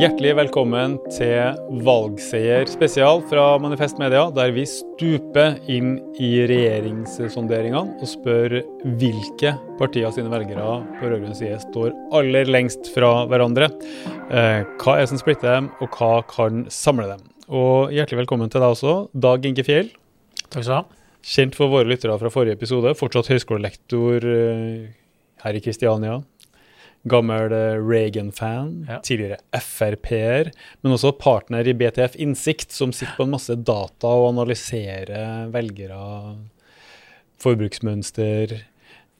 [0.00, 8.08] Hjertelig velkommen til valgseier spesial fra Manifest Media, der vi stuper inn i regjeringssonderingene og
[8.08, 8.54] spør
[8.96, 13.68] hvilke partier sine velgere på rød-grønn side står aller lengst fra hverandre.
[14.32, 17.28] Eh, hva er det som splitter dem, og hva kan samle dem?
[17.52, 19.92] Og Hjertelig velkommen til deg også, Dag Inge Fjell.
[20.46, 20.82] Takk skal du ha.
[21.34, 24.92] Kjent for våre lyttere fra forrige episode, fortsatt høyskolelektor eh,
[25.44, 26.22] her i Kristiania.
[27.08, 28.98] Gammel eh, Reagan-fan, Ja.
[29.00, 30.50] tidligere Frp-er,
[30.82, 36.36] men også partner i BTF Innsikt, som sitter på en masse data og analyserer velgere,
[37.40, 38.60] forbruksmønster.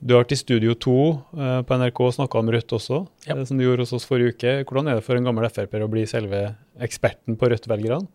[0.01, 0.93] Du har vært i Studio 2
[1.37, 3.35] eh, på NRK og snakka om Rødt også, Ja.
[3.37, 4.65] eh, som du gjorde hos oss forrige uke.
[4.65, 8.07] Hvordan er det for en gammel Frp-er å bli selve eksperten på Rødt-velgerne?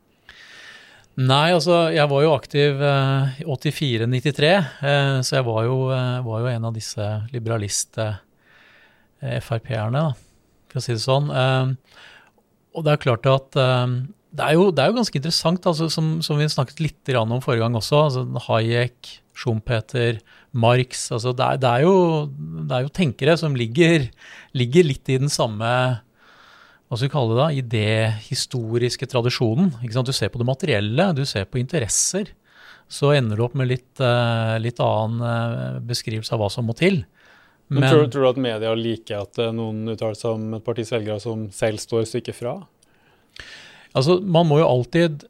[1.17, 4.49] Nei, altså, jeg var jo aktiv eh, i 84-93,
[4.83, 8.24] eh, så jeg var jo, eh, var jo en av disse liberalist-Frp-erne,
[9.25, 10.05] da,
[10.71, 11.31] for å si det sånn.
[11.31, 11.73] Eh,
[12.75, 13.97] og det er klart at eh,
[14.35, 17.37] det, er jo, det er jo ganske interessant, altså, som, som vi snakket litt om
[17.43, 18.01] forrige gang også.
[18.07, 20.19] altså Hayek, Schumpeter,
[20.55, 21.09] Marx.
[21.11, 21.95] altså Det er, det er, jo,
[22.69, 24.09] det er jo tenkere som ligger,
[24.55, 25.71] ligger litt i den samme
[26.85, 29.71] hva skal vi kalle det da, idéhistoriske tradisjonen.
[29.81, 30.09] Ikke sant?
[30.09, 32.29] Du ser på det materielle, du ser på interesser.
[32.85, 36.75] Så ender du opp med litt, eh, litt annen eh, beskrivelse av hva som må
[36.77, 37.01] til.
[37.67, 40.65] Men, Men, tror, tror du at media liker at eh, noen uttaler seg om et
[40.65, 42.59] partis velgere som selv står stykket fra?
[43.95, 45.25] altså, man må jo alltid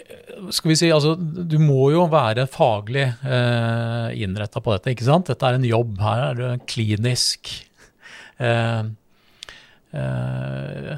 [0.00, 4.92] eh, skal vi si, altså, Du må jo være faglig eh, innretta på dette.
[4.92, 5.30] ikke sant?
[5.30, 5.96] Dette er en jobb.
[6.02, 7.52] Her er det klinisk,
[8.42, 8.82] eh,
[9.94, 10.94] eh,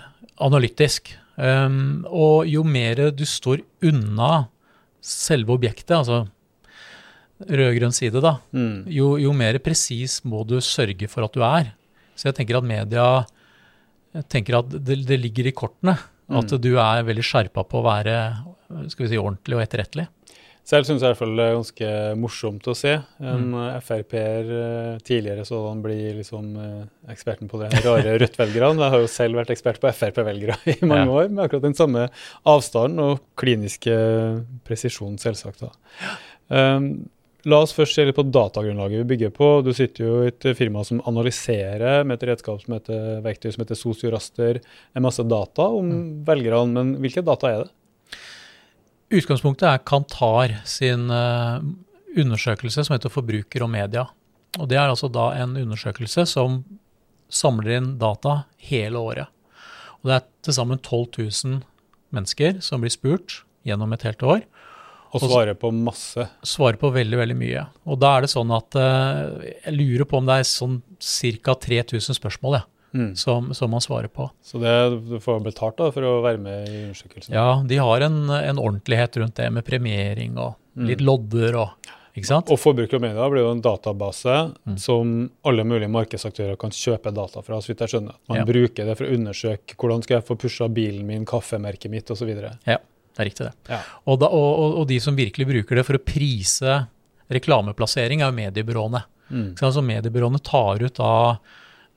[0.49, 1.13] analytisk.
[1.39, 4.49] Um, og jo mer du står unna
[4.99, 6.25] selve objektet, altså
[7.47, 8.85] rød-grønn side, da, Mm.
[8.91, 11.73] jo, jo mer presis må du sørge for at du er.
[12.17, 13.25] Så jeg tenker at media
[14.29, 15.99] tenker at det, det ligger i kortene.
[16.29, 16.61] At Mm.
[16.61, 18.45] du er veldig skjerpa på å være
[18.91, 20.09] skal vi si, ordentlig og etterrettelig.
[20.69, 22.91] Selv syns jeg i hvert fall det er ganske morsomt å se
[23.25, 23.55] en Mm.
[23.55, 26.85] eh, Frp-er eh, tidligere så han blir liksom eh,
[27.15, 28.77] eksperten på det rare Rødt-velgerne.
[28.77, 31.23] Jeg har jo selv vært ekspert på Frp-velgere i mange Ja.
[31.23, 32.11] år, med akkurat den samme
[32.45, 35.61] avstanden og kliniske presisjon, selvsagt.
[35.61, 35.71] da.
[36.77, 37.09] Um,
[37.47, 39.49] La oss først se litt på datagrunnlaget vi bygger på.
[39.63, 43.63] Du sitter jo i et firma som analyserer med et redskap som heter, verktøy som
[43.63, 44.59] heter Sosioraster,
[44.99, 45.93] en masse data om
[46.27, 46.73] velgerne.
[46.75, 48.19] Men hvilke data er det?
[49.21, 51.63] Utgangspunktet er Kantar sin eh,
[52.19, 54.09] undersøkelse som heter Forbruker og media.
[54.59, 56.65] Og Det er altså da en undersøkelse som
[57.31, 59.31] samler inn data hele året.
[60.03, 61.63] Og Det er til sammen 12 000
[62.11, 64.43] mennesker som blir spurt gjennom et helt år.
[65.15, 66.27] Og svare på masse.
[66.45, 67.67] Svarer på veldig veldig mye.
[67.87, 71.55] Og da er det sånn at uh, jeg lurer på om det er sånn ca.
[71.55, 72.65] 3000 spørsmål ja,
[72.97, 73.11] Mm.
[73.21, 74.31] som, som man svarer på.
[74.43, 74.71] Så det,
[75.11, 77.35] du får betalt da for å være med i undersøkelsen?
[77.37, 80.55] Ja, de har en, en ordentlighet rundt det med premiering og
[80.89, 82.49] litt lodder og Ikke sant?
[82.51, 84.33] Og Forbruker og media blir jo en database
[84.67, 84.79] Mm.
[84.81, 85.13] som
[85.47, 87.61] alle mulige markedsaktører kan kjøpe data fra.
[87.61, 88.15] så vidt jeg skjønner.
[88.29, 88.45] Man Ja.
[88.49, 92.33] bruker det for å undersøke hvordan skal jeg få pusha bilen min, kaffemerket mitt osv.
[92.67, 92.79] Ja,
[93.19, 93.73] det er riktig, det.
[93.75, 93.83] Ja.
[94.07, 96.81] Og, da, og, og, de som virkelig bruker det for å prise
[97.35, 99.01] reklameplassering, er jo mediebyråene.
[99.29, 99.49] Mm.
[99.59, 101.11] Så altså, mediebyråene tar ut da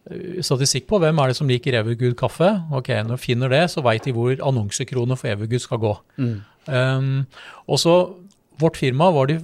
[0.09, 2.49] eh, statistikk på hvem er det som liker Evergood kaffe.
[2.73, 5.93] Ok, Når de finner det, så veit de hvor annonsekroner for Evergood skal gå.
[6.17, 6.35] Mm.
[6.71, 7.13] Um,
[7.69, 7.95] og så,
[8.61, 9.39] Vårt firma var de,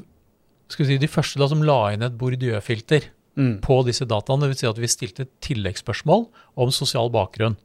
[0.69, 3.07] si, de første da som la inn et Bourdieu-filter
[3.38, 3.59] Mm.
[3.61, 4.49] på disse dataene.
[4.49, 6.25] Vil si at vi stilte tilleggsspørsmål
[6.57, 7.57] om sosial bakgrunn.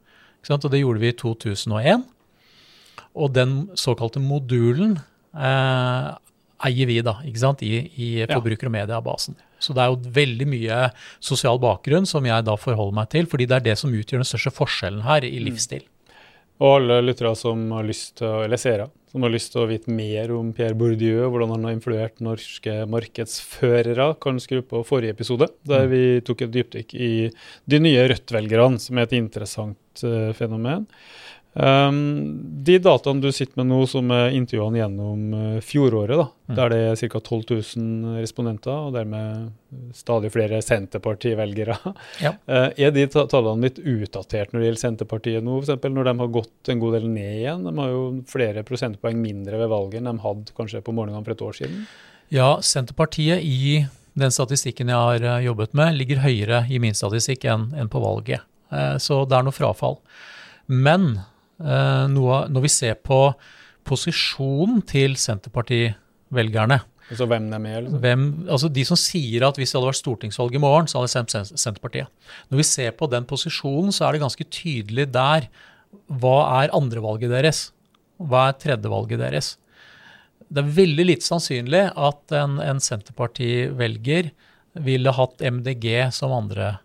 [0.49, 2.03] Og det gjorde vi i 2001.
[3.13, 4.97] Og den såkalte modulen
[5.37, 6.11] eh,
[6.63, 9.37] eier vi da, ikke sant, i, i forbruker- og mediebasen.
[9.63, 10.79] Så det er jo veldig mye
[11.23, 14.27] sosial bakgrunn som jeg da forholder meg til, fordi det er det som utgjør den
[14.27, 15.85] største forskjellen her i livsstil.
[16.63, 19.93] Og alle lyttere som har lyst til eller seere, som har lyst til å vite
[19.93, 25.49] mer om Pierre Bourdieu hvordan han har influert norske markedsførere, kan skru på forrige episode,
[25.69, 27.11] der vi tok et dypdykk i
[27.69, 30.87] de nye Rødt-velgerne, som er et interessant uh, fenomen.
[31.53, 36.55] Um, de dataene du sitter med nå, som er intervjuene gjennom uh, fjoråret, da, Mm.
[36.57, 37.19] der det er ca.
[37.23, 37.43] 12
[37.77, 39.51] 000 respondenter, og dermed
[39.95, 41.77] stadig flere Senterparti-velgere,
[42.21, 42.31] Ja.
[42.49, 45.83] uh, Er de tallene litt utdatert når det gjelder Senterpartiet nå, f.eks.
[45.93, 47.63] når de har gått en god del ned igjen?
[47.69, 51.31] De har jo flere prosentpoeng mindre ved valget enn de hadde kanskje på morgenen for
[51.37, 51.85] et år siden.
[52.33, 53.85] Ja, Senterpartiet i
[54.17, 58.01] den statistikken jeg har eh, jobbet med, ligger høyere i min statistikk enn enn på
[58.03, 58.41] valget.
[58.73, 59.99] Uh, Så det er noe frafall.
[60.67, 61.21] Men
[61.59, 63.19] når vi ser på
[63.87, 66.79] posisjonen til Senterparti-velgerne
[67.11, 67.99] Altså hvem de er, liksom.
[68.01, 71.09] hvem, altså De som sier at hvis det hadde vært stortingsvalg i morgen, så hadde
[71.09, 72.31] jeg stemt Senterpartiet.
[72.49, 75.49] Når vi ser på den posisjonen, så er det ganske tydelig der
[76.07, 77.67] hva er andrevalget deres?
[78.17, 79.51] Hva er tredjevalget deres?
[80.53, 84.31] Det er veldig lite sannsynlig at en, en Senterparti-velger
[84.83, 86.77] ville hatt MDG som andre,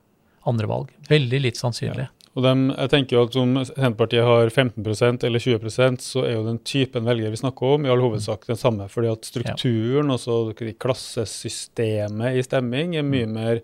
[0.48, 0.92] andre valg.
[1.08, 2.08] Veldig lite sannsynlig.
[2.08, 2.17] Ja.
[2.38, 6.44] Og de, jeg tenker jo at Om Senterpartiet har 15% eller 20% så er jo
[6.46, 8.86] den typen velger vi snakker om, i all hovedsak den samme.
[8.92, 10.14] fordi at strukturen, ja.
[10.14, 13.34] altså klassesystemet i stemming, er mye mm.
[13.34, 13.60] mer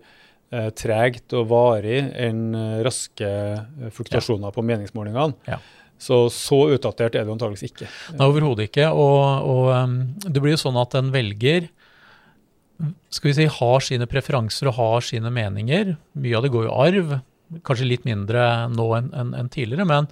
[0.51, 4.55] eh, tregt og varig enn eh, raske fluktasjoner fluktuasjoner ja.
[4.57, 5.39] på meningsmålingene.
[5.47, 5.61] Ja.
[5.95, 7.87] Så så utdatert er det antakeligvis ikke.
[8.17, 8.89] Nei, Overhodet ikke.
[8.91, 11.69] Og, og um, det blir jo sånn at en velger
[13.07, 15.93] skal vi si, har sine preferanser og har sine meninger.
[16.19, 17.13] Mye av det går jo arv,
[17.65, 19.87] kanskje litt mindre nå enn en, en tidligere.
[19.87, 20.09] Men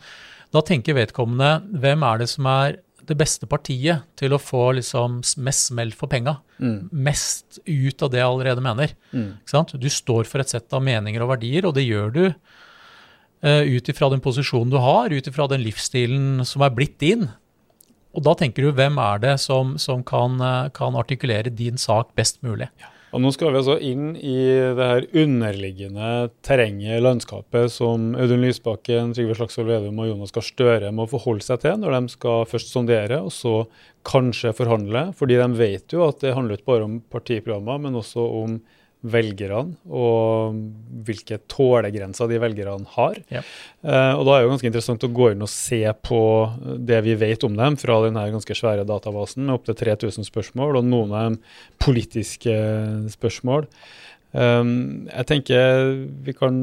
[0.54, 5.20] da tenker vedkommende hvem er det som er det beste partiet til å få liksom
[5.44, 6.38] mest smell for penga?
[6.60, 6.90] Mm.
[7.06, 8.94] Mest ut av det jeg allerede mener.
[9.12, 9.32] Mm.
[9.76, 13.92] Du står for et sett av meninger og verdier, og det gjør du uh, ut
[13.92, 17.28] ifra den posisjonen du har, ut ifra den livsstilen som er blitt din.
[18.14, 22.12] Og da tenker du hvem er det som, som kan, eh, kan, artikulere din sak
[22.14, 22.68] best mulig.
[22.78, 22.93] Ja.
[23.14, 24.38] Og Nå skal vi altså inn i
[24.74, 30.90] det her underliggende terrenget, landskapet, som Audun Lysbakken, Trygve Slagsvold Vedum og Jonas Gahr Støre
[30.98, 33.68] må forholde seg til når de skal først sondere, og så
[34.10, 35.12] kanskje forhandle.
[35.20, 38.58] Fordi de vet jo at det handler ikke bare om partiprogrammer, men også om
[39.04, 40.56] velgerne og
[41.04, 43.20] hvilke tålegrenser de velgerne har.
[43.34, 43.44] Ja.
[43.84, 46.22] Uh, og Da er det jo ganske interessant å gå inn og se på
[46.80, 50.88] det vi vet om dem fra denne ganske svære databasen med opptil 3000 spørsmål, og
[50.88, 51.40] noen av dem
[51.84, 52.56] politiske
[53.12, 53.68] spørsmål.
[54.32, 55.90] Um, jeg tenker
[56.26, 56.60] vi kan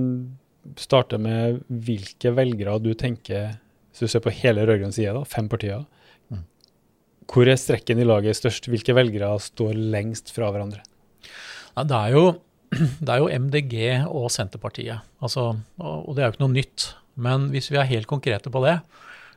[0.81, 3.57] starte med hvilke velgere du tenker,
[3.91, 5.85] hvis du ser på hele rød-grønn side, da, fem partier.
[6.33, 6.45] Mm.
[7.31, 8.69] Hvor er strekken i laget størst?
[8.71, 10.85] Hvilke velgere står lengst fra hverandre?
[11.77, 12.25] Ja, det, er jo,
[13.05, 13.77] det er jo MDG
[14.09, 15.07] og Senterpartiet.
[15.23, 16.91] Altså, og det er jo ikke noe nytt.
[17.21, 18.79] Men hvis vi er helt konkrete på det,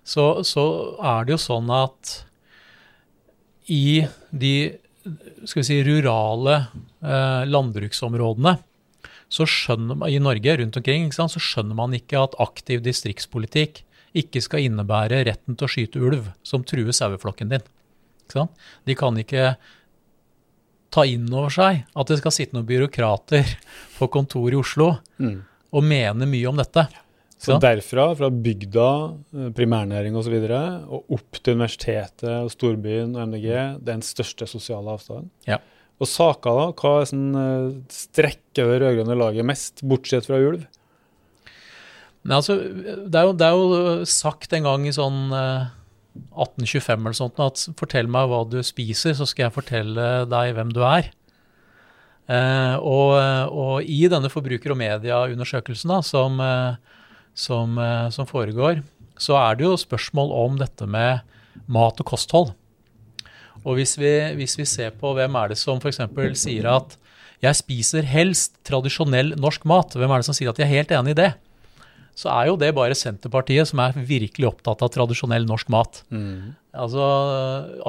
[0.08, 0.64] så, så
[1.00, 2.20] er det jo sånn at
[3.72, 4.56] i de
[5.48, 6.56] skal vi si, rurale
[7.04, 8.54] eh, landbruksområdene
[9.80, 13.82] man, i Norge rundt omkring så skjønner man ikke at aktiv distriktspolitikk
[14.14, 17.66] ikke skal innebære retten til å skyte ulv som truer saueflokken din.
[18.86, 19.56] De kan ikke
[20.94, 23.56] ta inn over seg at det skal sitte noen byråkrater
[23.98, 25.40] på kontor i Oslo mm.
[25.74, 26.86] og mene mye om dette.
[27.44, 28.90] Så derfra, fra bygda,
[29.36, 30.60] eh, primærnæring osv., og, så
[30.96, 35.28] og opp til universitetet og storbyen og MDG, det er den største sosiale avstanden.
[35.50, 35.60] Ja.
[36.00, 36.70] Og saker, da?
[36.80, 40.64] Hva er sånn, eh, strekker det rød-grønne laget mest, bortsett fra ulv?
[42.24, 45.68] Nei, altså, det er, jo, det er jo sagt en gang i sånn uh,
[46.14, 50.74] 1825 eller sånt, at fortell meg hva du spiser, så skal jeg fortelle deg hvem
[50.74, 51.10] du er.
[52.32, 53.18] Eh, og,
[53.52, 56.76] og, i denne forbruker- og medieundersøkelsen som, eh,
[57.36, 58.84] som, eh, som, foregår,
[59.20, 61.26] så er det jo spørsmål om dette med
[61.68, 62.54] mat og kosthold.
[63.64, 66.02] Og hvis vi, hvis vi ser på hvem er det som f.eks.
[66.40, 66.98] sier at
[67.44, 70.92] jeg spiser helst tradisjonell norsk mat, hvem er det som sier at de er helt
[70.96, 71.32] enig i det?
[72.18, 76.04] Så er jo det bare Senterpartiet som er virkelig opptatt av tradisjonell norsk mat.
[76.14, 76.54] Mm.
[76.74, 77.08] Altså,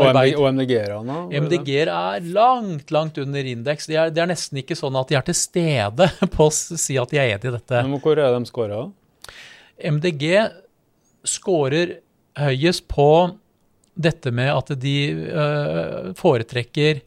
[0.00, 1.18] arbeid, og MDG-erne?
[1.44, 3.88] MDG-er er langt, langt under indeks.
[3.88, 6.98] Det er, de er, nesten ikke sånn at de er til stede på å si
[7.00, 7.84] at de er enig i dette.
[7.84, 8.82] Men Hvor er de scora?
[9.80, 10.28] MDG
[11.24, 11.98] scorer
[12.38, 13.08] høyest på
[13.94, 14.96] dette med at de
[15.30, 17.04] øh, foretrekker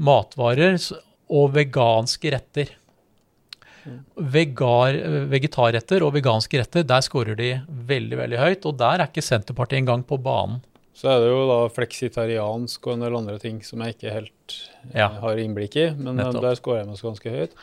[0.00, 0.76] matvarer
[1.30, 2.72] og veganske retter.
[4.34, 4.96] Vegar,
[5.30, 8.66] vegetarretter og veganske retter, der skårer de veldig veldig høyt.
[8.68, 10.60] Og der er ikke Senterpartiet engang på banen.
[10.96, 14.56] Så er det jo da fleksitariansk og en del andre ting som jeg ikke helt
[14.92, 15.08] ja.
[15.22, 15.86] har innblikk i.
[15.96, 16.44] Men eh, Nettopp.
[16.44, 17.56] der skårer jeg meg ganske høyt.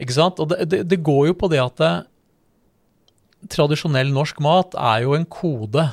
[0.00, 0.40] Ikke sant.
[0.40, 1.92] Og det, det, det går jo på det at det,
[3.52, 5.86] tradisjonell norsk mat er jo en kode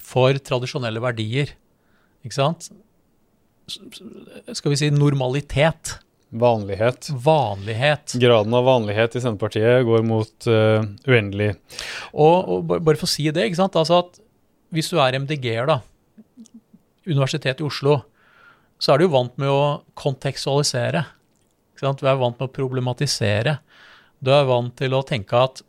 [0.00, 1.52] for tradisjonelle verdier.
[2.24, 2.70] Ikke sant?
[3.68, 5.98] Skal vi si normalitet.
[6.28, 7.08] Vanlighet.
[7.24, 8.12] Vanlighet.
[8.20, 11.54] Graden av vanlighet i Senterpartiet går mot uh, uendelig.
[12.12, 13.78] Og, og, bare for å si det, ikke sant?
[13.80, 14.18] Altså at
[14.76, 15.78] hvis du er MDG-er, da,
[17.08, 18.02] Universitetet i Oslo,
[18.76, 19.62] så er du jo vant med å
[19.96, 21.06] kontekstualisere.
[21.72, 22.02] Ikke sant?
[22.02, 23.56] Du er vant med å problematisere.
[24.20, 25.62] Du er vant til å tenke at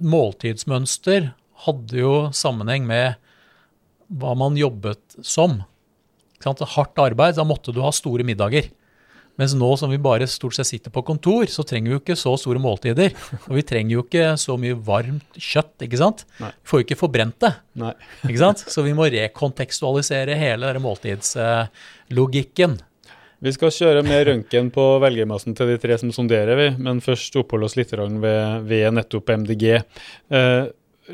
[0.00, 1.32] måltidsmønster
[1.66, 3.18] hadde jo sammenheng med
[4.08, 5.60] hva man jobbet som.
[6.38, 6.64] Ikke sant?
[6.78, 8.70] Hardt arbeid, da måtte du ha store middager.
[9.38, 12.18] Mens nå som vi bare stort sett sitter på kontor, så trenger vi jo ikke
[12.18, 13.14] så store måltider.
[13.46, 16.24] Og vi trenger jo ikke så mye varmt kjøtt, ikke sant.
[16.42, 16.50] Nei.
[16.56, 17.52] Vi får jo ikke forbrent det.
[17.78, 17.94] Nei.
[18.26, 18.64] ikke sant?
[18.66, 22.78] Så vi må rekontekstualisere hele denne måltidslogikken.
[23.38, 26.68] Vi skal kjøre mer røntgen på velgermassen til de tre som sonderer, vi.
[26.82, 29.66] Men først oppholde oss litt ved, ved nettopp MDG.
[30.34, 30.64] Eh,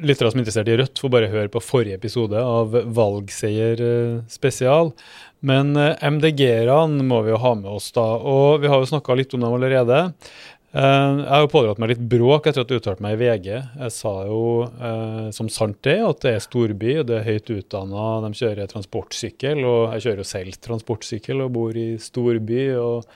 [0.03, 4.17] lyttere som er interessert i Rødt, får bare høre på forrige episode av Valgseier eh,
[4.31, 4.93] spesial.
[5.45, 8.05] Men eh, MDG-erne må vi jo ha med oss, da.
[8.19, 10.01] Og vi har jo snakka litt om dem allerede.
[10.75, 13.49] Eh, jeg har jo pådratt meg litt bråk etter at jeg uttalte meg i VG.
[13.85, 14.43] Jeg sa jo
[15.37, 19.63] som sant det, at det er storby, og det er høyt utdanna, de kjører transportsykkel.
[19.63, 22.67] Og jeg kjører jo selv transportsykkel og bor i storby.
[22.81, 23.07] og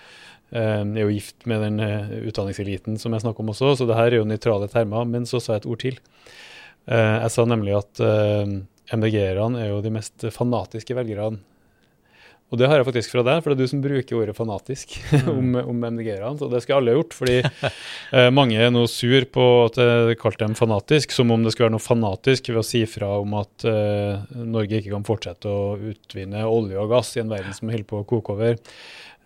[0.48, 1.82] jeg er jo gift med den
[2.24, 5.04] utdanningseliten som jeg snakker om også, så det her er jo nøytrale termer.
[5.04, 5.98] Men så sa jeg et ord til.
[6.88, 8.56] Eh, jeg sa nemlig at eh,
[8.96, 11.42] MDG-erne er jo de mest fanatiske velgerne.
[12.48, 14.94] Og det har jeg faktisk fra deg, for det er du som bruker ordet fanatisk
[15.12, 15.26] mm.
[15.34, 16.38] om, om MDG-erne.
[16.40, 20.46] Så det skulle alle gjort, fordi eh, mange er nå sur på at jeg kalte
[20.46, 23.68] dem fanatisk, som om det skulle være noe fanatisk ved å si fra om at
[23.68, 27.88] eh, Norge ikke kan fortsette å utvinne olje og gass i en verden som holder
[27.90, 28.56] på å koke over.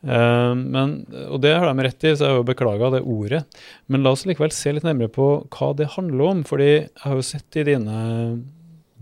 [0.02, 0.94] Uh, men,
[1.28, 3.42] og det har de rett i, så jeg har jo beklaga det ordet.
[3.86, 6.42] Men la oss likevel se litt nærmere på hva det handler om.
[6.48, 7.98] fordi jeg har jo sett i dine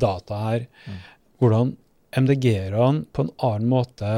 [0.01, 0.99] data her mm.
[1.41, 1.75] hvordan
[2.17, 4.11] MDG-erne på en annen måte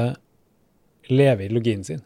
[1.10, 2.02] lever ideologien sin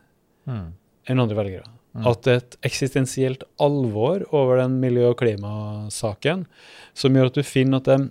[0.49, 0.68] mm.
[1.06, 1.71] enn andre velgere.
[1.97, 2.06] Mm.
[2.11, 6.45] At det er et eksistensielt alvor over den miljø- og klimasaken
[6.97, 8.11] som gjør at du finner at de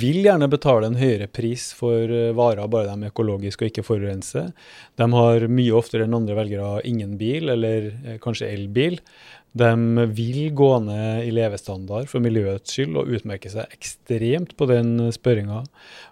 [0.00, 3.84] vil gjerne betale en høyere pris for uh, varer bare de er økologiske og ikke
[3.84, 4.52] forurenser.
[4.96, 8.96] De har mye oftere enn andre velgere ingen bil, eller uh, kanskje elbil.
[9.54, 9.70] De
[10.16, 15.60] vil gå ned i levestandard for miljøets skyld og utmerke seg ekstremt på den spørringa.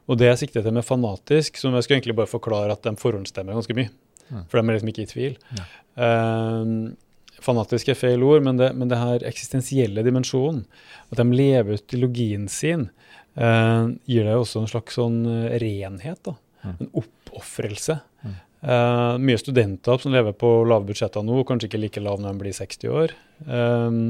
[0.06, 2.94] Og det jeg sikter til med fanatisk, som jeg skal egentlig bare forklare at de
[3.00, 3.90] forhåndsstemmer ganske mye.
[4.48, 5.34] For de er liksom ikke i tvil.
[5.58, 5.64] Ja.
[7.42, 10.62] fanatisk er feil ord, men det, men det her eksistensielle dimensjonen,
[11.10, 12.86] at de lever ut ideologien sin,
[13.38, 16.20] uh, gir det også en slags sånn eh, renhet.
[16.26, 16.34] da,
[16.64, 16.74] mm.
[16.74, 17.98] En oppofrelse.
[18.22, 18.34] Mm.
[18.62, 22.44] Uh, mye studenter som lever på lave budsjetter nå, kanskje ikke like lave når de
[22.44, 23.16] blir 60 år.
[23.48, 24.02] Um,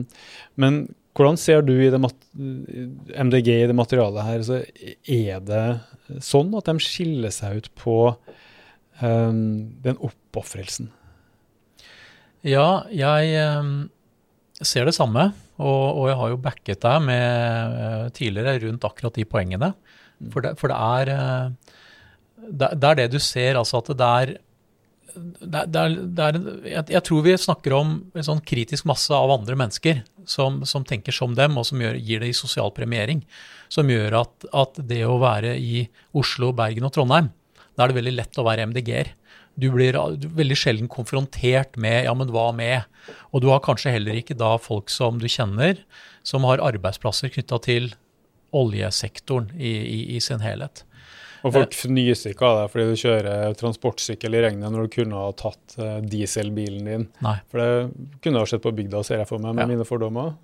[0.61, 0.83] men
[1.17, 4.45] hvordan ser du i det MDG i det materialet her?
[4.45, 4.61] Så
[5.09, 5.65] er det
[6.25, 7.97] sånn at de skiller seg ut på
[9.01, 9.43] um,
[9.85, 10.89] den oppofrelsen?
[12.43, 13.75] Ja, jeg um,
[14.67, 15.31] ser det samme.
[15.63, 19.73] Og, og, jeg har jo backet deg med uh, tidligere rundt akkurat de poengene.
[20.33, 21.77] For det, for det er uh,
[22.43, 24.35] det, det, er det du ser, altså at det er
[25.13, 29.33] det, det er, er jeg, jeg, tror vi snakker om en sånn kritisk masse av
[29.35, 33.21] andre mennesker som, som tenker som dem, og som gjør, gir det i sosial premiering.
[33.73, 35.85] Som gjør at, at, det å være i
[36.19, 37.29] Oslo, Bergen og Trondheim,
[37.83, 39.09] da er det veldig lett å være MDG-er.
[39.59, 39.97] Du blir
[40.39, 42.87] veldig sjelden konfrontert med ja, men hva med?
[43.35, 45.83] Og du har kanskje heller ikke da folk som du kjenner,
[46.25, 47.91] som har arbeidsplasser knytta til
[48.55, 50.85] oljesektoren i, i, i, sin helhet.
[51.43, 55.25] Og folk fnyser ikke av deg fordi du kjører transportsykkel i regnet når du kunne
[55.25, 57.09] ha tatt uh, dieselbilen din.
[57.25, 57.35] Nei.
[57.51, 59.73] For det kunne ha skjedd på bygda, ser jeg for meg, med ja.
[59.73, 60.37] mine fordommer.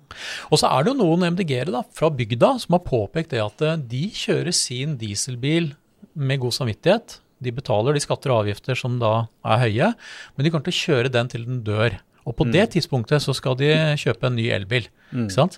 [0.51, 3.77] Og så er det jo noen MDG-ere fra bygda som har påpekt det at uh,
[3.79, 5.71] de kjører sin dieselbil
[6.19, 9.13] med god samvittighet de betaler de skatter og avgifter som da
[9.47, 9.89] er høye,
[10.35, 11.97] men de kommer til å kjøre den til den dør.
[12.27, 12.51] Og på mm.
[12.53, 14.85] det tidspunktet så skal de kjøpe en ny elbil.
[15.09, 15.23] Mm.
[15.23, 15.57] ikke sant?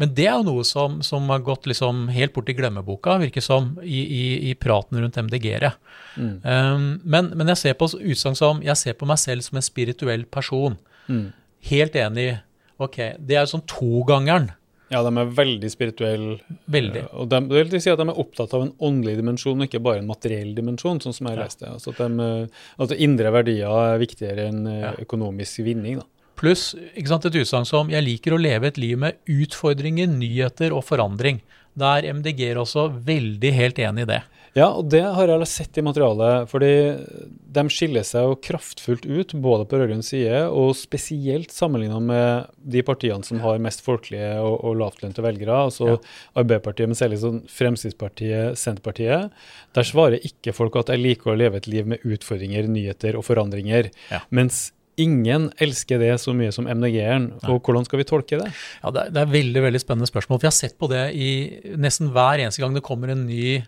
[0.00, 3.44] Men det er jo noe som, som har gått liksom helt bort i glemmeboka, virker
[3.44, 5.72] som, i, i, i praten rundt MDG-ere.
[6.18, 6.34] Mm.
[6.44, 9.64] Um, men, men, jeg ser på utsagn som Jeg ser på meg selv som en
[9.64, 10.76] spirituell person.
[11.08, 11.30] Mm.
[11.70, 12.30] Helt enig.
[12.80, 14.50] Ok, Det er jo sånn togangeren
[14.90, 16.38] ja, de er veldig spirituelle.
[16.70, 17.04] Veldig.
[17.22, 19.82] Og de, det vil si at de er opptatt av en åndelig dimensjon, og ikke
[19.86, 21.44] bare en materiell dimensjon, sånn som jeg ja.
[21.44, 21.68] leste.
[21.70, 22.30] Altså at, de,
[22.82, 24.96] at indre verdier er viktigere enn eh, ja.
[25.04, 26.00] økonomisk vinning.
[26.02, 26.08] da.
[26.40, 31.42] Pluss et utsagn som 'jeg liker å leve et liv med utfordringer, nyheter og forandring'.
[31.76, 34.22] Da er MDG-er også veldig helt enig i det.
[34.56, 36.48] Ja, og det har jeg sett i materialet.
[36.50, 36.72] fordi
[37.54, 42.82] de skiller seg jo kraftfullt ut, både på rød-grønn side og spesielt sammenligna med de
[42.86, 46.00] partiene som har mest folkelige og, og lavtlønte velgere, altså ja.
[46.42, 49.30] Arbeiderpartiet, men særlig sånn Fremskrittspartiet, Senterpartiet.
[49.76, 53.26] Der svarer ikke folk at jeg liker å leve et liv med utfordringer, nyheter og
[53.30, 53.92] forandringer.
[54.10, 54.24] Ja.
[54.34, 57.30] Mens Ingen elsker det så mye som MDG-eren.
[57.48, 58.50] og Hvordan skal vi tolke det?
[58.82, 60.42] Ja, det er, det er veldig veldig spennende spørsmål.
[60.42, 61.30] Vi har sett på det i
[61.80, 63.62] nesten hver eneste gang det kommer en ny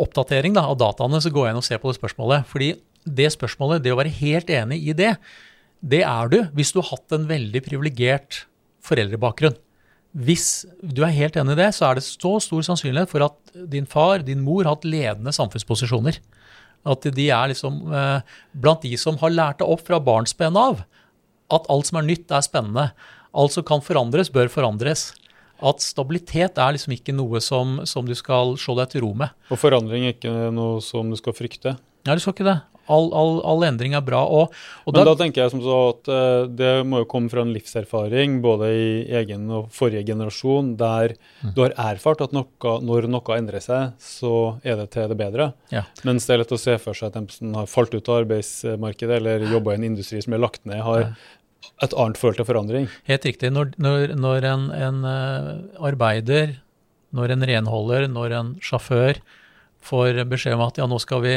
[0.00, 2.46] oppdatering da, av dataene, så går jeg inn og ser på det spørsmålet.
[2.50, 2.72] Fordi
[3.06, 5.14] det spørsmålet, det å være helt enig i det,
[5.86, 8.44] det er du hvis du har hatt en veldig privilegert
[8.86, 9.56] foreldrebakgrunn.
[10.16, 13.56] Hvis du er helt enig i det, så er det så stor sannsynlighet for at
[13.68, 16.18] din far, din mor, har hatt ledende samfunnsposisjoner.
[16.86, 20.80] At de er liksom eh, blant de som har lært deg opp fra barnsben av
[21.52, 22.88] at alt som er nytt, er spennende.
[23.36, 25.10] Alt som kan forandres, bør forandres
[25.64, 29.34] at stabilitet er liksom ikke noe som, som, du skal slå deg til ro med.
[29.50, 31.76] Og forandring er ikke noe som du skal frykte?
[32.06, 32.60] Nei, du skal ikke det.
[32.86, 34.20] All, all, all endring er bra.
[34.30, 34.52] Og,
[34.86, 37.50] og Men da, tenker jeg som så at uh, det må jo komme fra en
[37.54, 38.86] livserfaring, både i
[39.20, 41.52] egen og forrige generasjon, der mm.
[41.56, 45.50] du har erfart at noe, når noe endrer seg, så er det til det bedre.
[45.74, 45.82] Ja.
[46.06, 48.22] Mens det er lett å se for seg at de som har falt ut av
[48.22, 51.10] arbeidsmarkedet eller jobba i en industri som er lagt ned, har ja.
[51.84, 52.88] Et annet forhold til forandring.
[53.08, 53.52] Helt riktig.
[53.54, 56.56] Når, når, når en, en uh, arbeider,
[57.16, 59.20] når en renholder, når en sjåfør
[59.86, 61.36] får beskjed om at ja, nå skal vi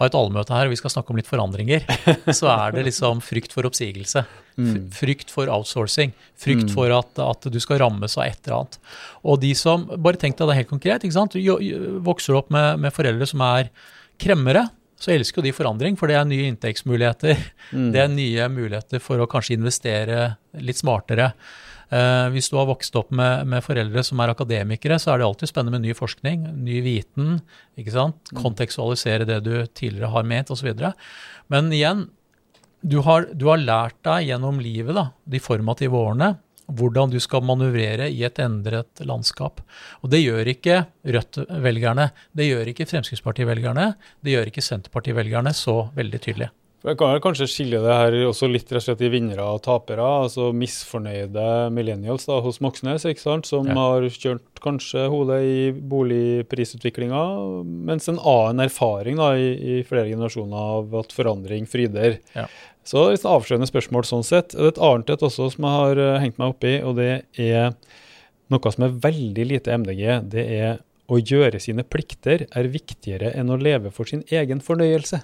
[0.00, 1.84] ha et allmøte her og vi skal snakke om litt forandringer,
[2.38, 4.24] så er det liksom frykt for oppsigelse.
[4.56, 4.88] Mm.
[4.96, 6.14] Frykt for outsourcing.
[6.40, 6.74] Frykt mm.
[6.74, 8.80] for at, at, du skal rammes av et eller annet.
[9.28, 11.04] Og de som Bare tenk deg det helt konkret.
[11.04, 11.36] ikke sant?
[11.36, 13.70] Du vokser opp med, med foreldre som er
[14.20, 14.66] kremmere
[15.00, 17.40] så elsker jo de forandring, for det er nye inntektsmuligheter.
[17.72, 17.88] Mm.
[17.94, 21.30] Det er nye muligheter for å kanskje investere litt smartere.
[21.90, 25.26] Eh, hvis du har vokst opp med, med, foreldre som er akademikere, så er det
[25.26, 27.40] alltid spennende med ny forskning, ny viten.
[27.80, 28.30] ikke sant?
[28.30, 28.42] Mm.
[28.44, 30.70] Kontekstualisere det du tidligere har ment, osv.
[31.50, 32.06] Men igjen,
[32.80, 36.34] du har, du har, lært deg gjennom livet, da, de formative årene,
[36.78, 39.62] hvordan du skal manøvrere i et endret landskap.
[40.04, 43.92] Og det gjør ikke Rødt-velgerne, det gjør ikke Fremskrittsparti-velgerne,
[44.24, 46.50] det gjør ikke Senterparti-velgerne så veldig tydelig.
[46.80, 50.00] Jeg kan kanskje skille det her også litt rett og slett i vinnere og tapere.
[50.00, 53.76] altså Misfornøyde millennials da, hos Moxnes, ikke sant, som ja.
[53.76, 55.58] har kjørt kanskje hodet i
[55.92, 57.20] boligprisutviklinga,
[57.90, 62.16] mens en annen erfaring da, i, i, flere generasjoner av at forandring fryder.
[62.32, 62.46] Ja.
[62.86, 64.54] Så et avslørende spørsmål sånn sett.
[64.54, 66.96] Det er et annet et også som jeg har uh, hengt meg opp i, og
[66.98, 67.10] det
[67.40, 67.74] er
[68.50, 70.04] noe som er veldig lite MDG.
[70.32, 75.20] Det er å gjøre sine plikter er viktigere enn å leve for sin egen fornøyelse.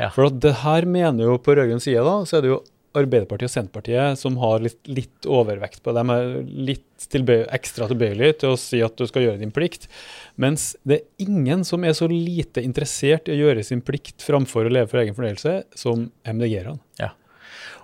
[0.00, 0.10] Ja.
[0.14, 2.60] For at det her mener jo på rød-grønn side, da, så er det jo
[2.96, 6.02] Arbeiderpartiet og Senterpartiet som har litt, litt overvekt på det.
[6.02, 9.86] De er litt tilbøy, ekstra tilbøyelige til å si at du skal gjøre din plikt.
[10.40, 14.66] Mens det er ingen som er så lite interessert i å gjøre sin plikt framfor
[14.66, 16.80] å leve for egen fornøyelse, som MDG-erne.
[16.98, 17.12] Ja.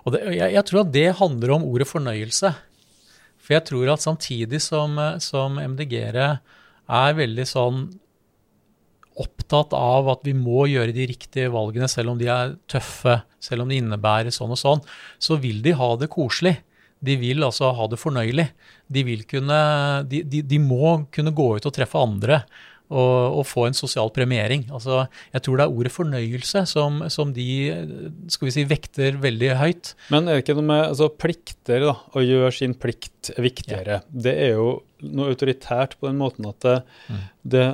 [0.03, 2.51] Og det, jeg, jeg, tror at det handler om ordet fornøyelse.
[3.39, 6.29] For jeg tror at samtidig som, som MDG-ere
[6.87, 7.87] er veldig sånn
[9.23, 13.65] opptatt av at vi må gjøre de riktige valgene, selv om de er tøffe, selv
[13.65, 14.83] om de innebærer sånn og sånn,
[15.19, 16.57] så vil de ha det koselig.
[17.03, 18.47] De vil altså ha det fornøyelig.
[18.89, 19.59] De, kunne,
[20.09, 22.41] de, de, de må kunne gå ut og treffe andre
[22.87, 24.65] og, og, få en sosial premiering.
[24.73, 25.03] Altså,
[25.33, 27.47] jeg tror det er ordet fornøyelse som, som, de
[28.31, 29.93] skal vi si, vekter veldig høyt.
[30.13, 33.99] Men er det ikke noe med altså, plikter, da, å gjøre sin plikt viktigere?
[33.99, 34.19] Ja.
[34.27, 34.69] Det er jo
[35.03, 36.77] noe autoritært på den måten at det,
[37.11, 37.23] mm.
[37.53, 37.65] det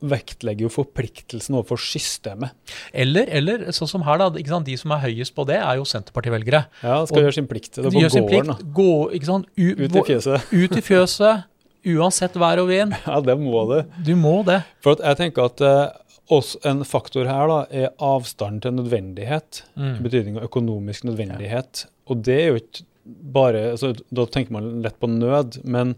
[0.00, 2.56] vektlegger jo forpliktelsen overfor systemet.
[2.92, 6.64] Eller, eller sånn som her, da, de som er høyest på det, er jo Senterparti-velgere.
[6.82, 7.76] Ja, skal og, gjøre sin plikt.
[7.76, 8.58] Det på gården, da.
[8.76, 10.50] Gå, U, ut i fjøset.
[10.60, 11.48] Ut i fjøset,
[11.94, 12.96] uansett vær og vind.
[13.06, 13.84] Ja, det må det.
[14.06, 14.62] Du må det.
[14.84, 19.64] For jeg tenker at uh, en faktor her da, er avstanden til nødvendighet.
[19.76, 19.98] Mm.
[20.04, 21.84] Betydning av økonomisk nødvendighet.
[21.84, 21.92] Ja.
[22.10, 22.86] Og det er jo ikke
[23.34, 25.96] bare altså, Da tenker man lett på nød, men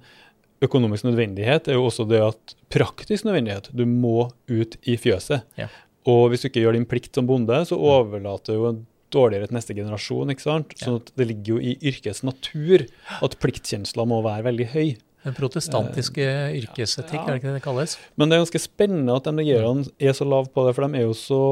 [0.62, 3.70] økonomisk nødvendighet er jo også det at praktisk nødvendighet.
[3.75, 5.44] Du må ut i fjøset.
[5.59, 5.68] Ja.
[6.09, 8.72] Og hvis du ikke gjør din plikt som bonde, så overlater jo
[9.12, 10.33] dårligere til neste generasjon.
[10.33, 10.75] ikke sant?
[10.81, 12.87] Sånn at det ligger jo i yrkets natur
[13.22, 14.94] at pliktkjensla må være veldig høy.
[15.22, 17.22] Den protestantiske uh, yrkesetikk, ja.
[17.22, 17.94] er det ikke det det kalles?
[18.18, 21.07] Men det er ganske spennende at MDG-erne er så lave på det, for de er
[21.07, 21.42] jo så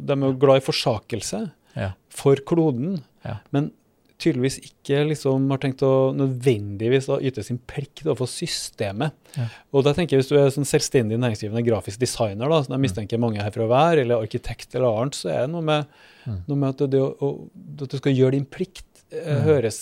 [0.00, 1.42] De er jo glad i forsakelse
[1.76, 1.90] ja.
[2.14, 3.02] for kloden.
[3.26, 3.40] Ja.
[3.52, 3.72] Men
[4.20, 9.16] tydeligvis ikke liksom har tenkt å nødvendigvis å yte sin plikt overfor systemet.
[9.36, 9.46] Ja.
[9.74, 12.84] Og da tenker jeg Hvis du er sånn selvstendig næringsdrivende grafisk designer, da, som jeg
[12.84, 16.38] mistenker mange herfra å være, eller arkitekt eller annet, så er det noe med, mm.
[16.50, 17.32] noe med at, det, å,
[17.76, 18.86] at, du skal gjøre din plikt.
[19.10, 19.40] Eh, mm.
[19.42, 19.78] høres,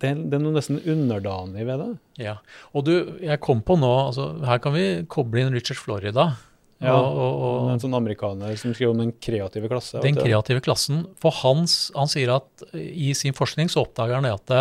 [0.00, 1.90] det er, det er, noe nesten underdanig ved det.
[2.22, 2.38] Ja,
[2.72, 6.30] og du, jeg kom på nå, altså Her kan vi koble inn Richard Florida.
[6.80, 10.00] Ja, og, og, og, en sånn amerikaner som skriver om den kreative klasse.
[10.00, 11.02] Den kreative klassen.
[11.20, 14.54] For hans, han sier at i sin forskning så oppdager han at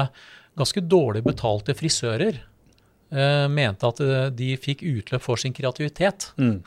[0.60, 6.34] ganske dårlig betalte frisører eh, mente at eh, de fikk utløp for sin kreativitet.
[6.42, 6.58] Mm.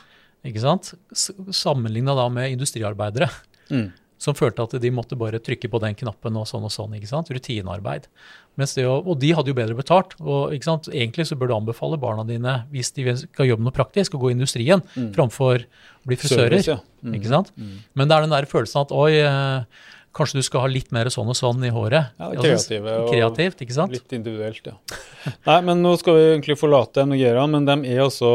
[0.49, 0.95] Ikke sant?
[1.13, 3.29] Sammenligna da med industriarbeidere.
[3.69, 3.91] Mm
[4.23, 6.95] som følte at de måtte bare trykke på den knappen og sånn og sånn.
[6.95, 7.31] ikke sant?
[7.33, 8.07] Rutinearbeid.
[8.55, 10.13] Det, og de hadde jo bedre betalt.
[10.21, 10.87] og ikke sant?
[10.93, 14.31] Egentlig så bør du anbefale barna dine, hvis de skal jobbe noe praktisk, å gå
[14.31, 15.09] i industrien mm.
[15.17, 16.61] framfor å bli frisører.
[16.61, 16.79] Service, ja.
[17.03, 17.17] mm.
[17.19, 17.51] ikke sant?
[17.57, 17.75] Mm.
[17.99, 21.09] Men det er den der følelsen at oi, eh, kanskje du skal ha litt mer
[21.11, 22.13] sånn og sånn i håret.
[22.21, 23.97] Ja, kreative altså, kreativt, ikke sant?
[23.97, 24.77] Litt individuelt, ja.
[25.49, 28.31] Nei, men nå skal vi egentlig forlate MDG-ene, men de er altså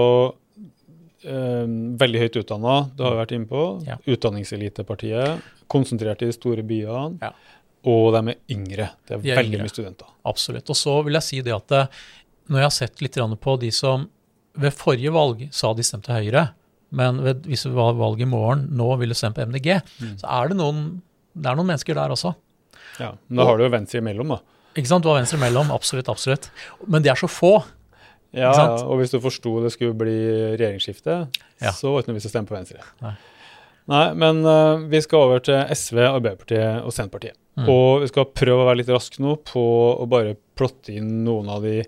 [1.22, 1.62] eh,
[2.02, 3.68] veldig høyt utdanna, det har vi vært inne på.
[3.86, 4.02] Ja.
[4.10, 7.18] Utdanningselitepartiet konsentrert i de store byene.
[7.22, 7.32] Ja.
[7.88, 8.90] Og de er yngre.
[9.06, 9.66] Det er de er veldig yngre.
[9.68, 10.06] mye studenter.
[10.28, 10.68] Absolutt.
[10.72, 11.86] Og så vil jeg si det at eh,
[12.48, 14.08] når jeg har sett litt på de som
[14.58, 16.48] ved forrige valg sa de stemte Høyre,
[16.90, 20.14] Men ved, hvis det var valg i morgen nå ville stemt på MDG, Mm.
[20.18, 21.02] så er det noen,
[21.36, 22.34] det er noen mennesker der også.
[22.98, 24.38] Ja, Men da har du jo venstre imellom, da.
[24.74, 25.02] Ikke sant?
[25.04, 26.48] Du har venstre imellom, absolutt, absolutt.
[26.86, 27.62] Men de er så få.
[28.32, 28.52] Ja,
[28.84, 30.16] og hvis du forsto det skulle bli
[30.56, 31.28] regjeringsskifte,
[31.60, 31.70] Ja.
[31.72, 32.80] så var det ikke noe vits å stemme på Venstre.
[33.02, 33.12] Nei.
[33.88, 37.38] Nei, men uh, vi skal over til SV, Arbeiderpartiet og Senterpartiet.
[37.58, 37.70] Mm.
[37.72, 39.62] Og vi skal prøve å være litt raske nå på
[39.96, 41.80] å bare plotte inn noen av de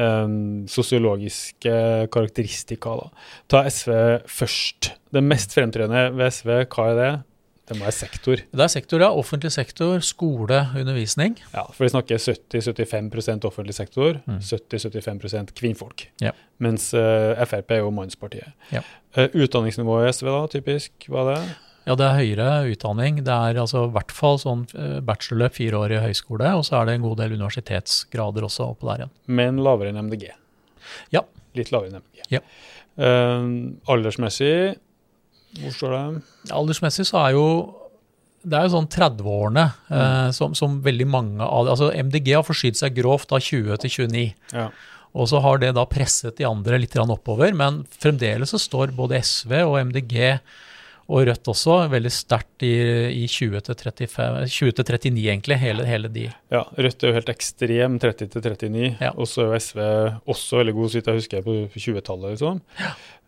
[0.00, 1.74] um, sosiologiske
[2.14, 2.96] karakteristika.
[2.98, 3.28] Da.
[3.52, 3.92] Ta SV
[4.30, 4.94] først.
[5.14, 7.12] Det mest fremtredende ved SV, hva er det?
[7.64, 8.40] Det må være sektor.
[8.52, 9.08] Det er sektor, ja.
[9.16, 11.38] Offentlig sektor, skole, undervisning.
[11.54, 14.40] Ja, for vi snakker 70-75% offentlig sektor, Mm.
[14.40, 16.08] 70-75 kvinnfolk.
[16.20, 16.32] Ja.
[16.60, 18.52] Mens uh, Frp er jo mannspartiet.
[18.72, 18.82] Ja.
[19.16, 21.56] Uh, utdanningsnivået i SV, da, typisk, hva er det?
[21.84, 23.18] Ja, det er høyere utdanning.
[23.24, 24.62] Det er altså i hvert fall sånn
[25.04, 28.70] bachelor, fireårig fire år i høyskole, og så er det en god del universitetsgrader også
[28.72, 29.12] oppå der igjen.
[29.40, 30.30] Men lavere enn MDG.
[31.12, 31.24] Ja.
[31.56, 32.24] Litt lavere enn MDG.
[32.32, 32.40] Ja.
[32.96, 33.48] Uh,
[33.92, 34.78] aldersmessig,
[35.60, 36.22] hvor står det?
[36.54, 37.46] Aldersmessig så er jo
[38.44, 42.76] det er jo sånn 30-årene eh, som, som veldig mange av Altså MDG har forsynt
[42.76, 44.24] seg grovt av 20 til 29.
[44.52, 44.66] Ja.
[45.14, 49.22] Og så har det da presset de andre litt oppover, men fremdeles så står både
[49.22, 50.16] SV og MDG
[51.08, 52.72] og Rødt også veldig sterkt i,
[53.12, 56.28] i 20 til 35, 20 til 39 egentlig, hele, hele de.
[56.54, 56.62] ja.
[56.78, 59.10] Rødt er jo helt ekstrem, 30-39, Ja.
[59.12, 59.82] Og så er SV
[60.24, 62.36] også veldig god, så vidt jeg husker, på 20-tallet.
[62.36, 62.62] Liksom.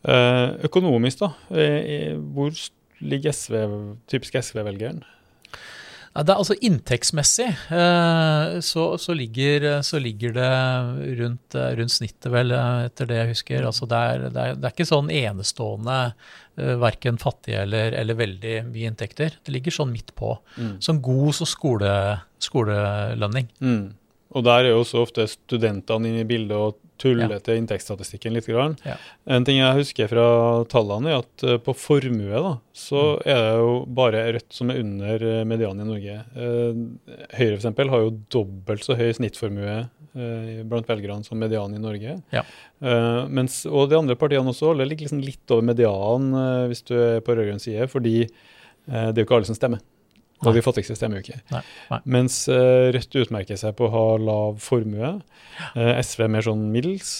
[0.06, 1.32] Eh, økonomisk, da.
[1.52, 2.54] Eh, hvor
[3.04, 3.60] ligger SV,
[4.08, 5.02] typisk SV-velgeren?
[6.24, 10.48] Det er altså Inntektsmessig eh, så, så, ligger, så ligger det
[11.20, 13.66] rundt, eh, rundt snittet, vel, eh, etter det jeg husker.
[13.68, 16.00] Altså det, er, det, er, det er ikke sånn enestående
[16.56, 19.34] verken fattige eller, eller veldig mye inntekter.
[19.44, 20.30] Det ligger sånn midt på.
[20.80, 21.90] Sånn god så skole,
[22.40, 23.50] skolelønning.
[23.60, 23.90] Mm.
[24.32, 28.46] Og der er jo også ofte studentene inne i bildet og tuller til inntektsstatistikken litt.
[28.46, 28.76] Grann.
[28.86, 28.94] Ja.
[29.26, 30.26] En ting jeg husker fra
[30.70, 33.26] tallene, er at eh, på formue da, så Mm.
[33.26, 36.16] er det jo bare Rødt som er under eh, medianen i Norge.
[36.36, 39.88] Eh, Høyre eksempel har jo dobbelt så høy snittformue
[40.64, 42.14] blant velgerne som medianen i Norge.
[42.32, 42.40] Ja.
[43.28, 46.32] Mens, og de andre partiene også ligger liksom litt over medianen
[46.70, 49.82] hvis du er på rød-grønn side, fordi det er jo ikke alle som stemmer.
[50.44, 50.52] Nei.
[50.58, 51.40] de fattigste stemmer jo ikke.
[51.54, 52.00] Nei, nei.
[52.18, 55.14] Mens uh, Rødt utmerker seg på å ha lav formue.
[55.72, 57.14] Uh, SV er mer sånn middels.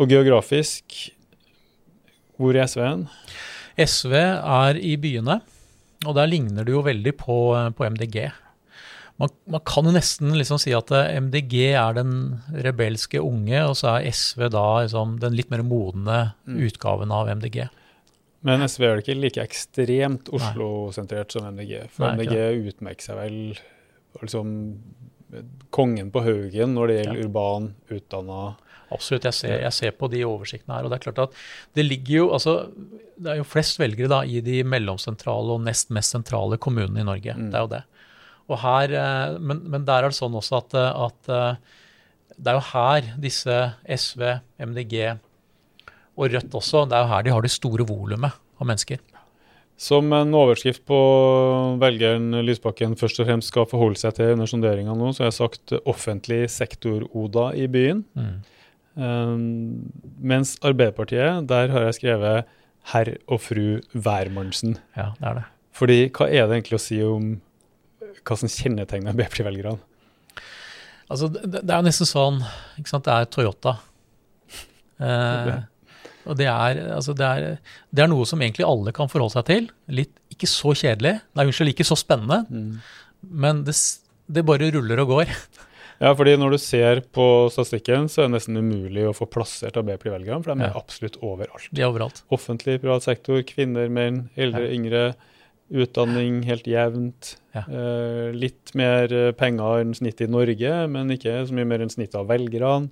[0.00, 0.96] Og geografisk,
[2.40, 3.04] hvor er SV hen?
[3.80, 5.38] SV er i byene,
[6.06, 7.36] og der ligner det jo veldig på,
[7.76, 8.18] på MDG.
[9.20, 12.10] Man, man kan jo nesten liksom si at eh, MDG er den
[12.52, 16.58] rebelske unge, og så er SV da liksom den litt mer modne Mm.
[16.68, 17.64] utgaven av MDG.
[18.46, 21.88] Men SV er ikke like ekstremt Oslo-sentrert som MDG.
[21.94, 23.40] For Nei, MDG utmerker seg vel
[24.22, 24.52] liksom
[25.74, 28.44] kongen på haugen når det gjelder urban, utdanna
[28.94, 30.86] Absolutt, jeg ser, jeg ser på de oversiktene her.
[30.86, 31.38] og Det er klart at
[31.74, 32.54] det ligger jo, altså,
[33.18, 37.08] det er jo flest velgere da i de mellomsentrale og nest mest sentrale kommunene i
[37.08, 37.34] Norge.
[37.34, 37.48] Mm.
[37.50, 37.82] Det er jo det.
[38.46, 41.80] Og her, eh, men, men der er det sånn også at, eh, at eh,
[42.36, 43.56] det er jo her disse
[43.90, 44.22] SV,
[44.62, 44.94] MDG
[46.16, 49.00] og Rødt også, det er jo her de har det store volumet av mennesker.
[49.76, 50.98] Som en overskrift på
[51.82, 55.36] velgeren Lysbakken først og fremst skal forholde seg til under sonderinga nå, så har jeg
[55.36, 58.00] sagt offentlig sektor-ODA i byen.
[58.16, 58.36] Mm.
[58.96, 59.42] Um,
[60.16, 62.54] mens Arbeiderpartiet, der har jeg skrevet
[62.94, 64.78] herr og fru Værmannsen.
[64.96, 65.44] Ja, det er det.
[65.76, 67.34] Fordi hva er det egentlig å si om
[68.24, 69.76] hva som kjennetegner Arbeiderparti-velgerne?
[71.06, 72.40] Altså, det, det er jo nesten sånn,
[72.80, 73.76] ikke sant, det er Toyota.
[74.96, 75.48] Eh,
[76.26, 77.58] og det er, altså det, er,
[77.94, 79.68] det er noe som egentlig alle kan forholde seg til.
[79.88, 82.42] Litt, ikke så kjedelig, nei, unnskyld, ikke så spennende,
[83.26, 83.74] men det,
[84.28, 85.32] det bare ruller og går.
[85.96, 89.78] Ja, fordi når du ser på statistikken, så er det nesten umulig å få plassert
[89.80, 90.76] ABP-velgerne, for de er Ja.
[90.76, 91.70] absolutt overalt.
[91.72, 92.18] De er overalt.
[92.36, 94.74] Offentlig, privat sektor, kvinner, menn, eldre, Ja.
[94.76, 95.04] yngre.
[95.72, 97.36] Utdanning helt jevnt.
[97.56, 97.62] Ja.
[97.64, 101.88] Eh, litt mer eh, penger enn snittet i Norge, men ikke så mye mer enn
[101.90, 102.90] snittet av velgerne.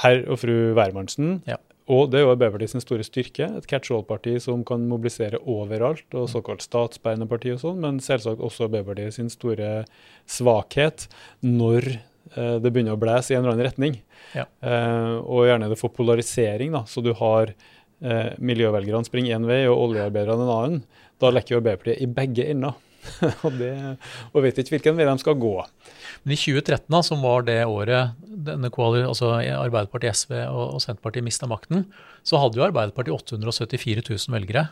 [0.00, 1.58] Herr og fru Wermansen Ja.
[1.90, 3.48] Og det er jo Arbeiderpartiets sin store styrke.
[3.58, 8.68] Et catch-all-parti som kan mobilisere overalt, og såkalt statsbærende parti og sånn, men selvsagt også
[8.68, 9.82] Arbeiderpartiet sin store
[10.30, 11.08] svakhet
[11.42, 13.98] når eh, det begynner å blæse i en eller annen retning.
[14.36, 14.46] Ja.
[14.62, 19.64] Eh, og gjerne det får polarisering, da, så du har eh, miljøvelgerne springer én vei
[19.66, 20.80] og oljearbeiderne en annen.
[21.22, 22.78] Da lekker jo Arbeiderpartiet i begge ender.
[23.44, 23.72] og, det,
[24.32, 25.54] og vet ikke hvilken vei de skal gå.
[26.22, 31.26] Men i 2013, da, som var det året koali- altså Arbeiderpartiet, SV og, og Senterpartiet
[31.26, 31.86] mista makten,
[32.26, 34.68] så hadde jo Arbeiderpartiet 874 000 velgere.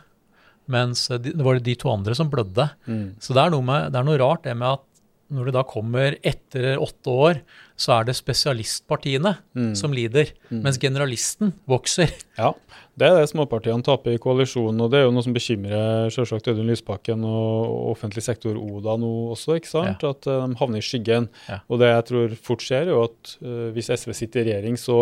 [0.71, 2.69] Mens de, det var de to andre som blødde.
[2.85, 3.19] Mm.
[3.19, 4.87] Så det er, med, det er noe rart det med at
[5.31, 7.37] når det da kommer etter åtte år,
[7.81, 9.73] så er det spesialistpartiene Mm.
[9.75, 12.11] som lider, mens generalisten vokser.
[12.37, 12.53] Ja,
[12.97, 16.47] det er det småpartiene taper i koalisjonen, og det er jo noe som bekymrer selvsagt
[16.51, 20.05] Audun Lysbakken og offentlig sektor Oda nå også, ikke sant?
[20.07, 21.27] At eh, de havner i skyggen.
[21.49, 21.59] Ja.
[21.67, 24.77] Og det jeg tror fort skjer, er jo at eh, hvis SV sitter i regjering,
[24.79, 25.01] så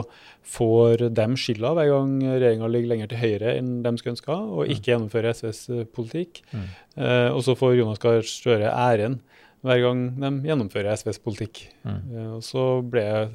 [0.49, 4.71] får dem skylda hver gang regjeringa ligger lenger til høyre enn de skulle ønska, og
[4.71, 6.41] ikke gjennomfører SVs eh, politikk.
[6.53, 6.67] Mm.
[6.97, 9.19] Eh, og så får Jonas Gahr Støre æren
[9.65, 11.65] hver gang de gjennomfører SVs politikk.
[11.83, 11.99] Mm.
[12.13, 13.29] Eh, og så ble jeg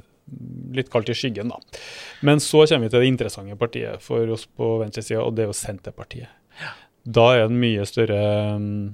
[0.74, 1.80] litt kaldt i skyggen, da.
[2.24, 5.50] Men så kommer vi til det interessante partiet for oss på venstresida, og det er
[5.50, 6.32] jo Senterpartiet.
[7.04, 8.20] Da er det en mye større
[8.60, 8.84] mm,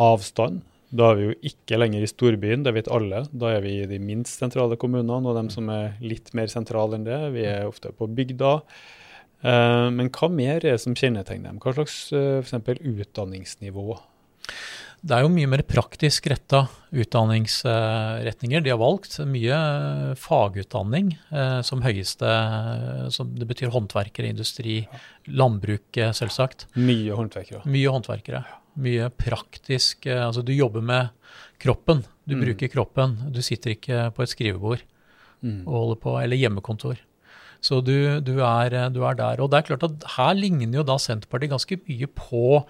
[0.00, 0.62] avstand.
[0.88, 3.26] Da er vi jo ikke lenger i storbyen, det vet alle.
[3.28, 6.96] Da er vi i de minst sentrale kommunene, og dem som er litt mer sentrale
[6.96, 7.18] enn det.
[7.36, 8.54] Vi er ofte på bygda.
[9.44, 11.60] Eh, men hva mer er det som kjennetegner dem?
[11.60, 12.14] Hva slags f.eks.
[12.16, 13.98] for eksempel utdanningsnivå?
[14.98, 19.18] Det er jo mye mer praktisk retta utdanningsretninger de har valgt.
[19.30, 19.58] Mye
[20.18, 24.80] fagutdanning eh, som høyeste eh, som Det betyr håndverkere, industri,
[25.30, 26.66] landbruk, eh, selvsagt.
[26.76, 27.62] Mye håndverkere.
[27.70, 28.42] Mye håndverkere.
[28.78, 31.08] Mye praktisk Altså, du jobber med
[31.62, 32.04] kroppen.
[32.28, 32.42] Du Mm.
[32.44, 33.16] bruker kroppen.
[33.32, 34.82] Du sitter ikke på et skrivebord
[35.42, 35.62] Mm.
[35.68, 36.96] og holder på, eller hjemmekontor.
[37.62, 39.40] Så du, du, er, du er der.
[39.40, 42.64] Og det er klart at her ligner jo da Senterpartiet ganske mye på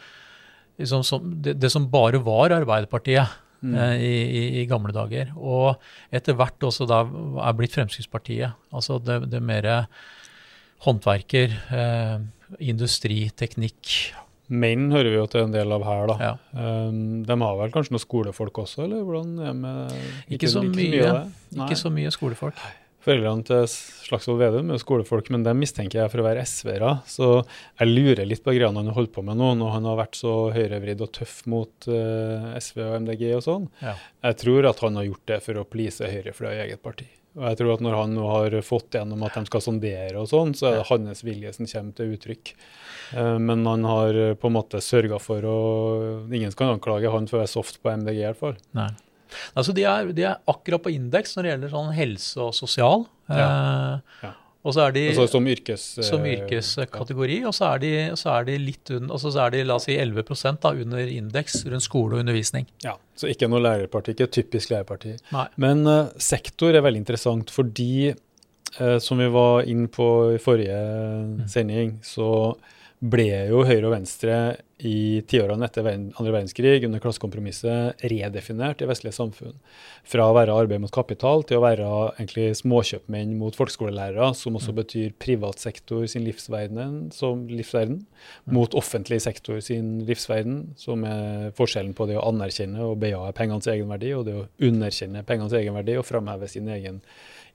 [0.78, 3.72] liksom, som, det, det som bare var Arbeiderpartiet Mm.
[3.74, 5.32] eh, i, i, i gamle dager.
[5.34, 5.80] Og
[6.14, 8.54] etter hvert også da er blitt Fremskrittspartiet.
[8.70, 9.66] Altså det, det mer
[10.86, 12.20] håndverker, eh,
[12.62, 14.14] industri, teknikk.
[14.48, 16.16] Menn hører vi jo til en del av her, da.
[16.22, 16.30] Ja.
[16.54, 20.62] Um, de har vel kanskje noen skolefolk også, eller hvordan er det med Ikke så
[20.64, 21.10] mye, mye.
[21.58, 21.66] Nei.
[21.66, 22.62] Ikke så mye skolefolk.
[23.08, 23.62] Foreldrene til
[24.04, 26.90] Slagsvold Vedum er skolefolk, men dem mistenker jeg for å være SV-ere.
[27.08, 29.96] Så jeg lurer litt på greiene han har holdt på med nå, når han har
[30.02, 33.70] vært så høyrevridd og tøff mot uh, SV og MDG og sånn.
[33.80, 33.94] Ja.
[34.28, 37.08] Jeg tror at han har gjort det for å please høyrefløya i eget parti.
[37.38, 40.28] Og jeg tror at når han nå har fått gjennom at de skal sondere og
[40.28, 42.54] sånn, så er det hans vilje som kommer til uttrykk.
[43.16, 45.58] Eh, Men han har eh, på en måte sørga for å
[46.28, 48.58] Ingen kan anklage han for å være soft på MDG, i hvert fall.
[48.76, 48.90] Nei.
[49.54, 53.08] Altså de, er, de er akkurat på indeks når det gjelder sånn helse og sosial.
[53.30, 53.48] Ja.
[53.48, 54.34] Eh, Ja.
[54.66, 55.82] Og så er de Altså som yrkes...
[55.98, 59.54] eh, som yrkeskategori, og så er de, så er de litt under, altså så er
[59.54, 60.24] de la oss si 11
[60.60, 62.66] da, under indeks rundt skole og undervisning.
[62.84, 65.14] Ja, Så ikke noe lærerparti, ikke typisk lærerparti.
[65.32, 65.46] Nei.
[65.56, 68.12] Men uh, sektor er veldig interessant fordi,
[68.80, 70.82] uh, som vi var inn på i forrige
[71.48, 72.56] sending, så
[72.98, 74.36] ble jo høyre og venstre
[74.82, 79.54] i tiårene etter andre verdenskrig under klassekompromisset redefinert i vestlige samfunn.
[80.06, 84.74] Fra å være arbeid mot kapital til å være egentlig småkjøpmenn mot folkeskolelærere, som også
[84.76, 88.02] betyr privat sektor sin livsverden, som livsverden,
[88.50, 93.70] mot offentlig sektor sin livsverden, som er forskjellen på det å anerkjenne og bejae pengenes
[93.70, 97.02] egenverdi, og det å underkjenne pengenes egenverdi og framheve sin egen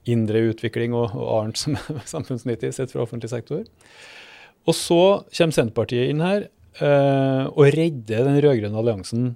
[0.08, 3.64] indre utvikling og, og annet som er samfunnsnyttig sett fra offentlig sektor.
[4.66, 4.98] Og så
[5.36, 6.46] kommer Senterpartiet inn her
[6.80, 9.34] eh, og redder den rød-grønne alliansen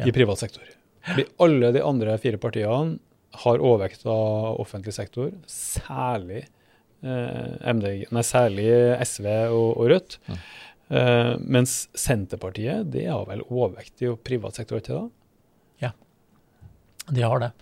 [0.00, 0.06] Ja.
[0.08, 0.64] i privat sektor.
[1.04, 2.98] Fordi alle de andre fire partiene
[3.42, 6.46] har overvekt av offentlig sektor, særlig,
[7.04, 8.66] eh, MDG, nei, særlig
[9.04, 10.16] SV og, og Rødt.
[10.30, 10.38] Ja.
[10.90, 15.02] Eh, mens Senterpartiet det har vel overvekt i privat sektor, da?
[15.84, 15.92] Ja,
[17.10, 17.52] De har det.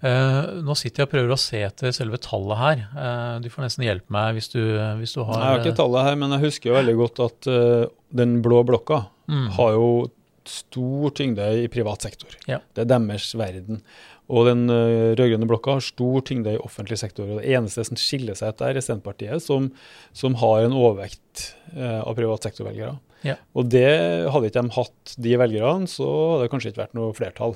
[0.00, 2.84] Eh, nå sitter jeg og prøver å se etter selve tallet her.
[2.94, 4.60] Uh, du får nesten hjelpe meg hvis du,
[5.00, 7.48] hvis du har Jeg har ikke tallet her, men jeg husker jo veldig godt at
[7.52, 7.82] uh,
[8.22, 9.44] den blå blokka Mm.
[9.54, 9.90] har jo
[10.48, 12.32] stor tyngde i privat sektor.
[12.50, 12.56] Ja.
[12.74, 13.78] Det er deres verden.
[14.26, 17.28] Og den uh, rød-grønne blokka har stor tyngde i offentlig sektor.
[17.30, 19.68] og Det eneste som skiller seg ut der, er Senterpartiet, som,
[20.10, 22.96] som har en overvekt av privat sektor-velgere.
[23.22, 23.36] Ja.
[23.54, 23.86] Og det
[24.32, 27.54] hadde ikke de hatt, de velgerne, så hadde det kanskje ikke vært noe flertall.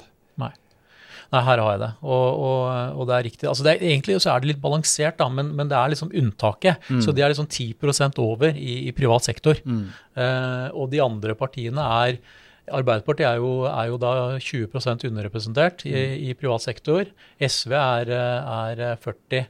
[1.35, 1.91] Nei, her har jeg det.
[2.07, 3.49] Og, og, og det er riktig.
[3.51, 6.13] Altså det er, egentlig så er det litt balansert, da, men, men det er liksom
[6.15, 6.87] unntaket.
[6.87, 7.03] Mm.
[7.03, 9.59] Så de er liksom 10 over i, i privat sektor.
[10.15, 12.23] Eh, og de andre partiene er
[12.65, 15.93] Arbeiderpartiet er jo, er jo da 20 underrepresentert i,
[16.31, 17.11] i privat sektor.
[17.37, 19.45] SV er, eh, er 40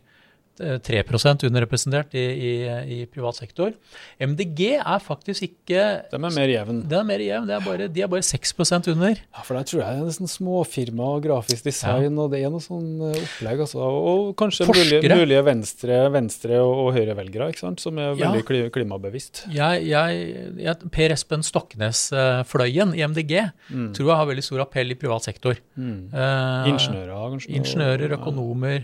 [0.58, 1.02] 3
[1.48, 2.50] underrepresentert i, i,
[2.94, 3.72] i privat sektor.
[4.20, 6.82] MDG er faktisk ikke De er mer jevn.
[6.88, 7.46] Den er mer jevn.
[7.48, 9.14] det er bare- De er bare 6% under.
[9.34, 12.50] Ja, for der tror jeg det er sånn småfirma og grafisk design, og det er
[12.50, 13.60] noe sånn eh, opplegg.
[13.66, 13.78] Altså.
[13.82, 15.18] Og kanskje mulige, Forskere.
[15.20, 17.80] mulige venstre, venstre og, og høyrevelgere, ikke sant?
[17.80, 18.68] som er veldig ja.
[18.74, 19.44] klimabevisst.
[19.54, 23.92] Jeg, jeg, jeg, per Espen Stoknes-fløyen i MDG Mm.
[23.94, 25.56] tror jeg har veldig stor appell i privat sektor.
[25.76, 26.10] Mm.
[26.12, 27.54] Eh, Ingeniører, kanskje?
[27.56, 28.78] Ingeniører, Ja.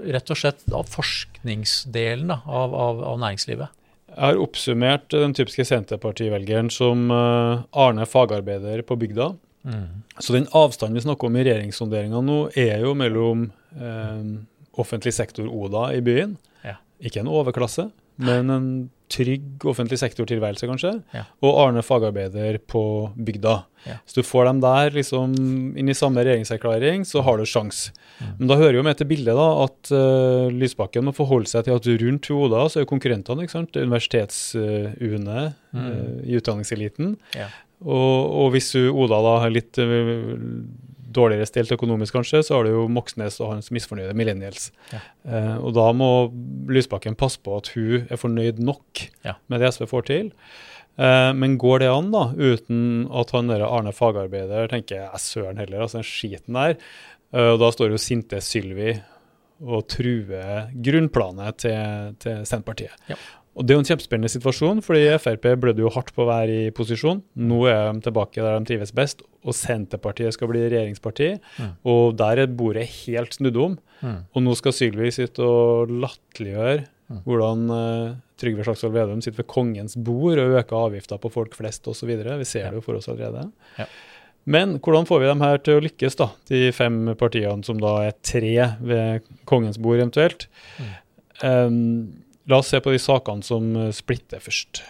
[0.00, 3.76] Rett og slett av forskningsdelen da, av, av, av næringslivet.
[4.10, 9.30] Jeg har oppsummert den typiske Senterpartivelgeren som eh, Arne fagarbeider på bygda.
[9.62, 10.02] Mm.
[10.18, 14.24] Så den avstanden vi snakker om i regjeringssonderinga nå, er jo mellom eh,
[14.80, 16.36] offentlig sektor Oda i byen,
[16.66, 16.78] Ja.
[17.00, 18.66] ikke en overklasse, men en
[19.10, 21.24] trygg offentlig sektortilværelse, kanskje, Ja.
[21.42, 22.82] og Arne fagarbeider på
[23.18, 23.64] bygda.
[23.88, 23.96] Ja.
[24.04, 25.32] Hvis du får dem der liksom
[25.76, 27.88] inn i samme regjeringserklæring, så har du sjans.
[28.20, 28.28] Mm.
[28.38, 31.74] Men da hører jo med til bildet da, at uh, Lysbakken må forholde seg til
[31.74, 33.74] at rundt Oda så er konkurrentene ikke sant?
[33.82, 36.22] universitets-UNE Mm.
[36.26, 37.12] i utdanningseliten.
[37.34, 37.46] Ja.
[37.80, 40.34] Og, og hvis Oda da har litt øh,
[41.10, 44.70] dårligere stelt økonomisk, kanskje, så har du jo Moxnes og hans misfornøyde millennials.
[44.92, 45.00] Ja.
[45.26, 46.10] Eh, og da må
[46.70, 49.34] Lysbakken passe på at hun er fornøyd nok Ja.
[49.48, 50.32] med det SV får til.
[50.98, 55.58] Eh, men går det an, da, uten at han der Arne fagarbeider tenker jeg søren
[55.58, 56.76] heller, altså den skiten der.
[57.32, 59.00] Eh, og da står jo sinte Sylvi
[59.60, 62.94] og truer grunnplanet til, til Senterpartiet.
[63.10, 63.16] Ja.
[63.58, 66.54] Og Det er jo en kjempespennende situasjon, fordi Frp blødde jo hardt på å være
[66.68, 67.18] i posisjon.
[67.36, 71.32] Nå er de tilbake der de trives best, og Senterpartiet skal bli regjeringsparti.
[71.58, 71.72] Mm.
[71.90, 73.74] Og der er bordet helt snudd om.
[74.00, 74.20] Mm.
[74.34, 77.24] Og nå skal Sylvi sitte og latterliggjøre Mm.
[77.26, 81.88] hvordan uh, Trygve Slagsvold Vedum sitter ved kongens bord og øker avgifter på folk flest
[81.90, 82.06] osv.
[82.06, 82.70] Vi ser Ja.
[82.70, 83.50] det jo for oss allerede.
[83.80, 83.86] Ja.
[84.46, 86.28] Men hvordan får vi dem her til å lykkes, da?
[86.46, 90.46] De fem partiene som da er tre ved kongens bord, eventuelt.
[90.78, 90.94] Mm.
[91.42, 94.82] Um, la oss se på de sakene som eh, splitter først.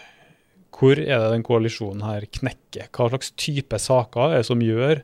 [0.81, 2.87] Hvor er det den koalisjonen her knekker?
[2.95, 5.03] Hva slags type saker er det som gjør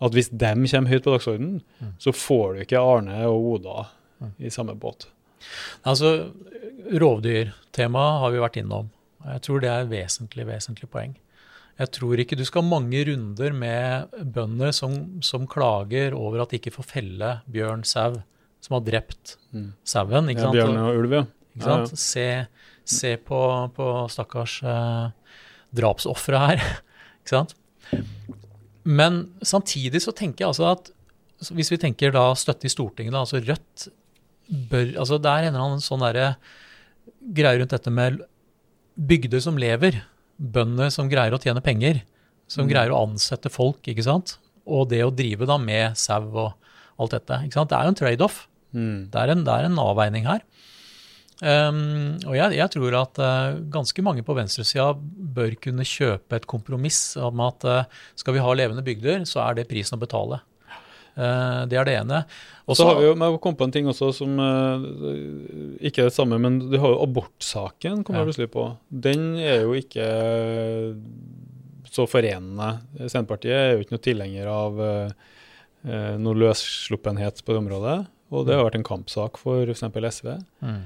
[0.00, 1.94] at hvis dem kommer høyt på dagsordenen, Mm.
[1.98, 3.88] så får du ikke Arne og Oda
[4.20, 4.32] Mm.
[4.38, 5.06] i samme båt?
[5.86, 6.30] Altså,
[7.02, 8.90] rovdyrtemaet har vi vært innom.
[9.24, 11.14] Jeg tror det er et vesentlig, vesentlig poeng.
[11.78, 16.50] Jeg tror ikke du skal ha mange runder med bønder som, som klager over at
[16.50, 18.18] de ikke får felle bjørn, sau,
[18.60, 19.72] som har drept Mm.
[19.84, 20.30] sauen.
[20.34, 21.24] Ja, bjørn og ulv, ja.
[21.58, 21.98] Ikke sant?
[22.00, 22.26] Se,
[22.88, 23.40] se på,
[23.76, 25.08] på stakkars eh,
[25.76, 26.62] drapsofre her.
[27.20, 27.56] ikke sant?
[28.88, 30.92] Men samtidig så tenker jeg altså at
[31.54, 33.88] hvis vi tenker da støtte i Stortinget, da, altså Rødt
[34.70, 36.32] bør altså Det er en eller annen sånn derre
[37.36, 38.22] greie rundt dette med
[38.98, 40.00] bygder som lever,
[40.38, 42.00] bønder som greier å tjene penger,
[42.48, 42.70] som Mm.
[42.72, 44.38] greier å ansette folk, ikke sant?
[44.66, 46.54] Og det å drive da med sau og
[46.98, 47.44] alt dette.
[47.44, 47.70] ikke sant?
[47.70, 48.48] Det er jo en trade-off.
[48.74, 49.10] Mm.
[49.10, 50.40] Det det er en avveining her.
[51.38, 56.48] Um, og jeg, jeg tror at uh, ganske mange på venstresida bør kunne kjøpe et
[56.50, 60.40] kompromiss om at uh, skal vi ha levende bygder, så er det prisen å betale.
[61.14, 62.24] Uh, det er det ene.
[62.66, 64.34] Og Så har vi jo, jeg kom på en ting også som
[65.80, 68.20] Ikke det samme, men du har jo abortsaken, kom Ja.
[68.24, 68.66] jeg plutselig på.
[68.90, 70.10] Den er jo ikke
[71.88, 72.82] så forenende.
[73.08, 74.84] Senterpartiet er jo ikke noe tilhenger av
[76.20, 77.96] noe løssluppenhet på det området.
[78.28, 79.86] Og det har vært en kampsak for f.eks.
[80.20, 80.34] SV.
[80.60, 80.82] Mm.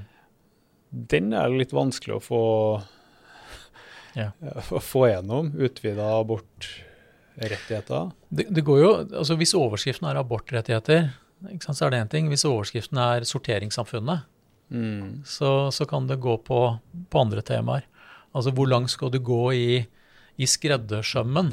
[0.93, 2.41] Den er litt vanskelig å få,
[4.19, 4.31] Ja.
[4.85, 5.53] få gjennom.
[5.57, 8.11] Utvida abortrettigheter.
[8.29, 8.91] Det, det går jo,
[9.23, 11.11] altså Hvis overskriften er abortrettigheter,
[11.65, 12.29] sant, så er det én ting.
[12.33, 14.29] Hvis overskriften er sorteringssamfunnet,
[14.73, 15.19] Mm.
[15.29, 16.59] så, så kan det gå på,
[17.13, 17.83] på andre temaer.
[18.33, 19.83] Altså hvor langt skal du gå i,
[20.41, 21.51] i skreddersømmen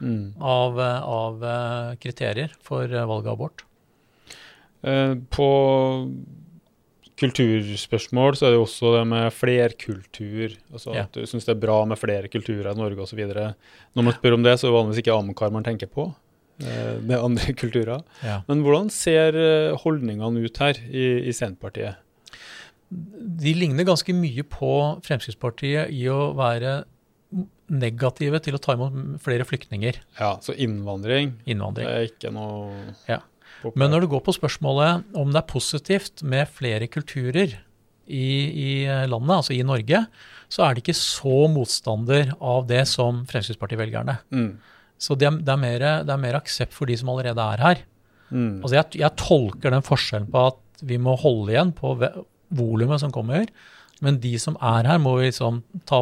[0.00, 0.36] Mm.
[0.40, 3.64] av, av eh, kriterier for eh, valg av abort?
[4.86, 5.48] Eh, På
[7.20, 10.56] kulturspørsmål så er det jo også det med flerkultur.
[10.72, 11.02] Altså Ja.
[11.06, 13.20] At du syns det er bra med flere kulturer i Norge osv.
[13.28, 16.08] Når man spør om det, så er det vanligvis ikke Amcar man tenker på.
[16.60, 18.02] med Det er andre kulturer.
[18.24, 18.40] Ja.
[18.48, 21.96] Men hvordan ser eh, holdningene ut her i, i Senterpartiet?
[22.90, 24.70] De ligner ganske mye på
[25.06, 26.80] Fremskrittspartiet i å være
[27.70, 31.86] negative til å ta imot flere flyktninger, Ja, Så innvandring innvandring.
[31.86, 32.72] det er ikke noe
[33.08, 33.20] Ja.
[33.74, 37.58] Men når du går på spørsmålet om det er positivt med flere kulturer
[38.10, 38.72] i, i
[39.10, 40.04] landet, altså i Norge,
[40.50, 44.18] så er det ikke så motstander av det som Fremskrittsparti-velgerne.
[44.34, 44.50] mm.
[45.00, 47.62] Så det er, det, er mer, det er mer aksept for de som allerede er
[47.64, 47.78] her.
[48.28, 48.58] Mm.
[48.60, 51.94] Altså jeg, jeg tolker den forskjellen på at vi må holde igjen på
[52.58, 53.48] volumet som kommer,
[54.00, 55.98] men de som er her, må vi liksom ta,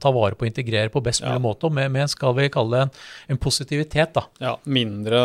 [0.00, 1.42] ta vare på og integrere på best mulig Ja.
[1.44, 2.90] måte, med, med skal vi kalle det en,
[3.34, 4.14] en positivitet.
[4.16, 4.22] da.
[4.40, 5.20] Ja, mindre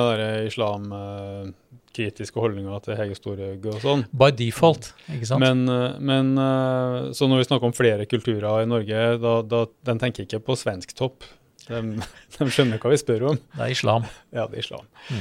[0.49, 4.05] islamkritiske holdninger til Hege Storhaug og sånn.
[4.11, 5.43] By default, ikke sant?
[5.43, 9.65] Men, eh, men eh, så når vi snakker om flere kulturer i Norge, da, da
[9.89, 11.23] den tenker ikke på svensk topp.
[11.69, 11.79] De,
[12.35, 13.39] de skjønner hva vi spør om.
[13.55, 14.07] det er islam.
[14.35, 14.87] Ja, det er islam.
[15.09, 15.19] Mm.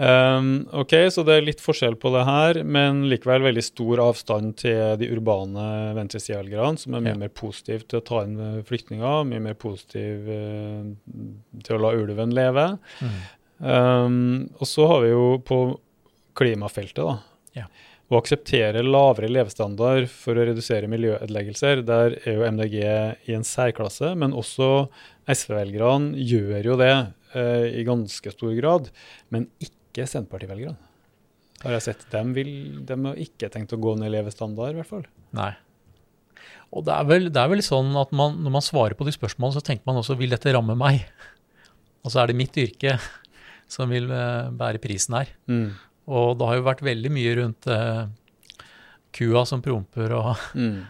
[0.00, 0.50] Um,
[0.82, 4.94] ok, så det er litt forskjell på det her, men likevel veldig stor avstand til
[5.00, 5.66] de urbane
[5.98, 7.20] venstresidevelgerne, som er mye Ja.
[7.26, 10.88] mer positive til å ta inn eh, flyktninger, mye mer positive uh,
[11.66, 12.66] til å la ulven leve.
[13.02, 13.20] Mm.
[13.60, 14.18] Um,
[14.56, 15.60] og så har vi jo på
[16.40, 17.18] klimafeltet, da.
[17.58, 17.66] Ja.
[18.10, 22.76] Å akseptere lavere levestandard for å redusere miljøødeleggelser, der er jo MDG
[23.30, 24.88] i en særklasse, men også
[25.30, 28.90] SV-velgerne gjør jo det eh, i ganske stor grad,
[29.30, 30.74] men ikke Senterparti-velgerne.
[31.60, 32.02] Har jeg sett.
[32.10, 32.52] De, vil,
[32.88, 35.04] de har ikke tenkt å gå ned i levestandard, i hvert fall.
[35.36, 35.52] Nei.
[36.74, 39.14] Og det er, vel, det er vel sånn at man, når man svarer på de
[39.14, 41.04] spørsmålene, så tenker man også vil dette ramme meg?
[42.02, 42.96] Og så er det mitt yrke
[43.70, 45.30] som vil uh, bære prisen her.
[45.50, 45.68] Mm.
[46.08, 48.04] Og det har jo vært veldig mye rundt eh,
[49.16, 50.84] kua som promper og Mm.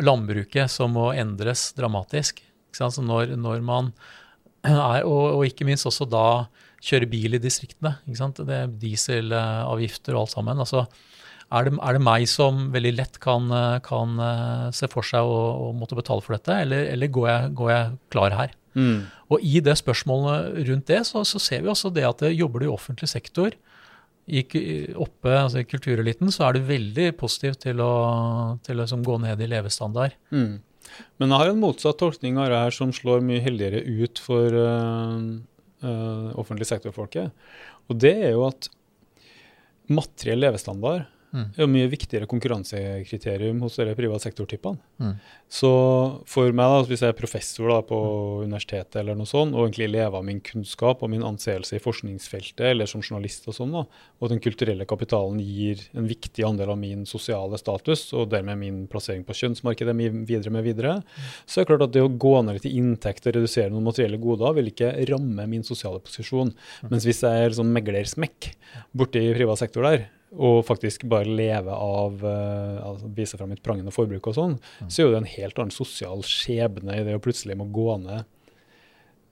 [0.00, 2.40] landbruket som må endres dramatisk.
[2.70, 2.94] Ikke sant?
[2.96, 3.92] Så når, når man
[4.64, 6.46] er, og, og ikke minst også da
[6.82, 7.96] kjøre bil i distriktene.
[8.06, 8.40] Ikke sant?
[8.42, 10.62] Det er Dieselavgifter og alt sammen.
[10.64, 10.86] Altså,
[11.52, 13.50] er, det, er det meg som veldig lett kan,
[13.84, 17.52] kan eh, se for seg å, å måtte betale for dette, eller, eller går, jeg,
[17.60, 18.54] går jeg klar her?
[18.72, 19.02] Mm.
[19.28, 22.64] Og i det spørsmålet rundt det, så, så ser vi også det at det jobber
[22.64, 23.52] du i offentlig sektor,
[24.26, 24.42] i,
[24.94, 27.94] oppe altså i kultureliten, så er du veldig positiv til å,
[28.62, 30.14] til å liksom gå ned i levestandard.
[30.30, 30.60] Mm.
[31.20, 34.54] Men jeg har en motsatt tolkning av det her som slår mye heldigere ut for
[34.54, 35.18] uh,
[35.84, 37.32] uh, offentlig sektor-folket.
[37.90, 38.68] Og det er jo at
[39.92, 41.46] materiell levestandard Mm.
[41.56, 44.76] er jo mye viktigere konkurransekriterium hos dere privat sektor-typene.
[45.00, 45.14] Mm.
[45.48, 45.70] Så
[46.28, 47.98] for meg, da, hvis jeg er professor da, på
[48.44, 52.66] universitetet eller noe sånt, og egentlig lever av min kunnskap og min anseelse i forskningsfeltet
[52.68, 53.86] eller som journalist og sånn, da,
[54.20, 58.84] og den kulturelle kapitalen gir en viktig andel av min sosiale status, og dermed min
[58.92, 60.98] plassering på kjønnsmarkedet mye videre med videre,
[61.46, 63.88] så er det klart at det å gå ned litt i inntekt og redusere noen
[63.88, 66.52] materielle goder vil ikke ramme min sosiale posisjon.
[66.92, 68.52] Mens hvis jeg er sånn meglersmekk
[68.92, 73.92] borti privat sektor der, og faktisk bare leve av uh, altså vise fram mitt prangende
[73.92, 74.54] forbruk og sånn,
[74.86, 77.98] så er jo det en helt annen sosial skjebne i det å plutselig må gå
[78.04, 78.24] ned.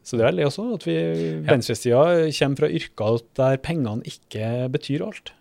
[0.04, 0.98] Så det er veldig det også, at vi
[1.46, 2.02] venstresida
[2.38, 5.32] kommer fra yrker der pengene ikke betyr alt.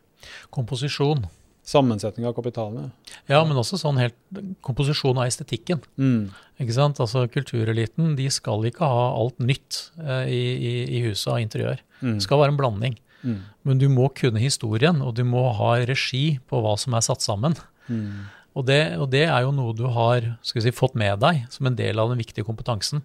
[0.54, 1.28] Komposisjon.
[1.70, 2.90] Sammensetning av kapitalen.
[3.30, 4.16] Ja, men også sånn helt
[4.66, 5.84] komposisjon av estetikken.
[6.02, 6.32] Mm.
[6.60, 7.00] Ikke sant?
[7.04, 11.84] Altså Kultureliten de skal ikke ha alt nytt eh, i, i, i huset av interiør.
[12.02, 12.18] Mm.
[12.18, 12.98] Det skal være en blanding.
[13.24, 13.40] Mm.
[13.68, 17.22] Men du må kunne historien, og du må ha regi på hva som er satt
[17.26, 17.56] sammen.
[17.90, 18.28] Mm.
[18.58, 21.78] Og det, og det er jo noe du har si, fått med deg som en
[21.78, 23.04] del av den viktige kompetansen.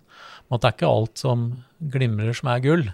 [0.49, 1.45] Men at det er ikke alt som
[1.95, 2.87] glimrer som er gull.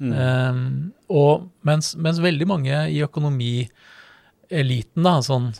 [0.00, 0.12] Mm.
[0.16, 5.50] Um, og mens, mens veldig mange i økonomieliten, da, sånn,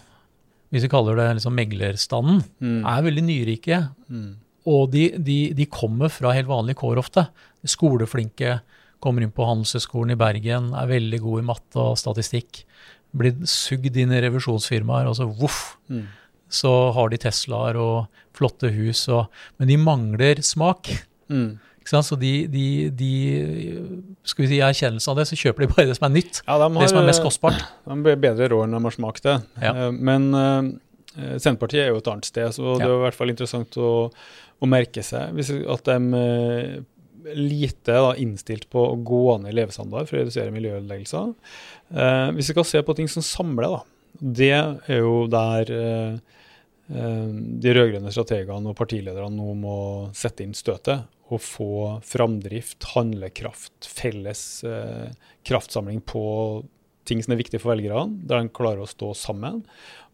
[0.70, 2.86] hvis vi kaller det liksom meglerstanden, Mm.
[2.86, 3.80] er veldig nyrike.
[4.08, 4.36] Mm.
[4.70, 7.26] Og de, de, de kommer fra helt vanlige kår ofte.
[7.64, 8.60] Skoleflinke,
[9.00, 12.64] kommer inn på Handelshøyskolen i Bergen, er veldig god i matte og statistikk.
[13.16, 16.04] Blir sugd inn i revisjonsfirmaer, og så voff, Mm.
[16.50, 19.26] så har de Teslaer og flotte hus, og,
[19.58, 20.90] men de mangler smak.
[21.28, 21.58] Mm.
[21.80, 22.06] Ikke sant?
[22.06, 23.10] Så de, de, de
[24.28, 26.42] skal vi si, i erkjennelse av det, så kjøper de bare det som er nytt.
[26.46, 27.64] Ja, de har, Det som er mest kostbart.
[27.88, 29.36] De blir bedre råd enn de har smakt det.
[29.64, 29.72] Ja.
[29.86, 33.32] Eh, Men eh, Senterpartiet er jo et annet sted, så det er i hvert fall
[33.32, 33.88] interessant å,
[34.62, 35.96] å merke seg hvis, at de
[37.36, 41.32] lite da, innstilt på å gå ned i levestandard for å redusere miljøødeleggelser.
[41.94, 43.80] Eh, hvis vi skal se på ting som samler, da,
[44.20, 46.18] det er jo der eh,
[46.90, 47.30] eh,
[47.64, 49.78] de rød-grønne strategene og partilederne nå må
[50.16, 55.10] sette inn støtet og få framdrift, handlekraft, felles eh,
[55.46, 56.22] kraftsamling på
[57.06, 59.62] ting som er viktig for velgerne, der de klarer å stå sammen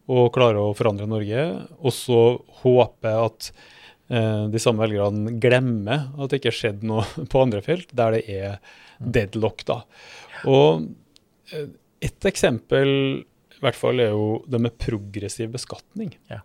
[0.07, 1.41] og klarer å forandre Norge.
[1.81, 2.21] Og så
[2.61, 3.49] håpe at
[4.07, 8.23] de samme velgerne glemmer at det ikke har skjedd noe på andre felt, der det
[8.31, 8.59] er
[8.97, 9.65] deadlock.
[9.67, 9.81] da.
[10.47, 10.87] Og
[11.53, 11.67] eh,
[12.07, 12.89] et eksempel
[13.57, 16.11] i hvert fall er jo det med progressiv beskatning.
[16.29, 16.43] Ja.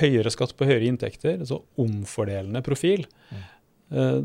[0.00, 3.06] Høyere skatt på høyere inntekter, altså omfordelende profil.
[3.30, 3.44] Mm.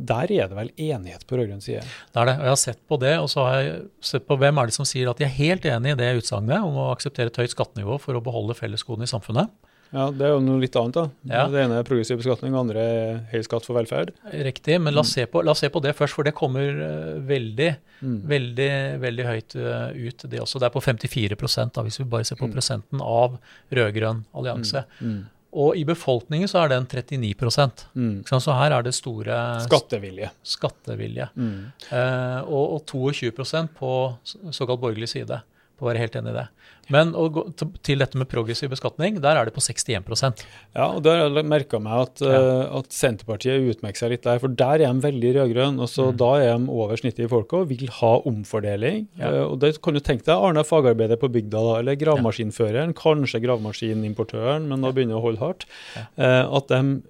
[0.09, 1.83] der er det vel enighet på rød-grønn side.
[1.83, 2.33] Det er det.
[2.39, 4.73] Og jeg har sett på det, og så har jeg sett på hvem er det
[4.73, 7.53] som sier at de er helt enig i det utsagnet om å akseptere et høyt
[7.53, 9.51] skattenivå for å beholde fellesgodene i samfunnet.
[9.93, 10.93] Ja, Det er jo noe litt annet.
[10.93, 11.09] da.
[11.27, 11.47] Ja.
[11.51, 14.11] Det ene er progressiv beskatning, det andre er høy skatt for velferd.
[14.31, 16.69] Riktig, men la oss se på, la oss se på det først, for det kommer
[16.69, 18.21] eh, veldig, Mm.
[18.25, 20.57] veldig, veldig høyt eh, ut, det også.
[20.59, 22.53] Det er på 54 da, hvis vi bare ser på Mm.
[22.55, 23.37] prosenten av
[23.71, 24.85] rød-grønn allianse.
[25.01, 25.25] Mm.
[25.53, 28.23] Og i befolkningen så er den 39 ikke Mm.
[28.25, 30.31] Så her er det store Skattevilje.
[30.43, 31.29] skattevilje.
[31.35, 31.71] Mm.
[31.91, 35.41] Eh, og, og 22 på såkalt borgerlig side,
[35.81, 36.47] å være helt enig i det.
[36.91, 37.43] Men gå
[37.83, 40.43] til- dette med progressiv beskatning, der er det på 61%
[40.75, 42.27] Ja, og der har jeg merka meg at, Ja.
[42.27, 45.79] eh, at Senterpartiet utmerker seg litt der, for der er de veldig rød-grønne.
[45.81, 46.17] og så Mm.
[46.17, 49.07] Da er de over snittet i folket og vil ha omfordeling.
[49.17, 49.27] Ja.
[49.29, 53.41] Eh, og det kan du tenke deg Arne fagarbeider på bygda, da, eller gravemaskinføreren, kanskje
[53.41, 55.65] gravemaskinimportøren, men nå begynner å holde hardt.
[55.95, 56.05] Ja.
[56.17, 57.01] Eh, at de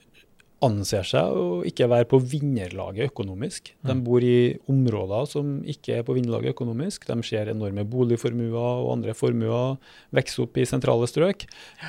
[0.61, 3.73] anser seg å ikke være på vinnerlaget økonomisk.
[3.83, 4.03] De Mm.
[4.03, 7.07] bor i områder som ikke er på vinnerlaget økonomisk.
[7.07, 8.53] De ser enorme boligformuer
[8.85, 9.77] og andre formuer
[10.13, 11.47] vokse opp i sentrale strøk.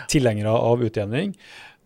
[0.09, 1.35] Tilhengere av utjevning.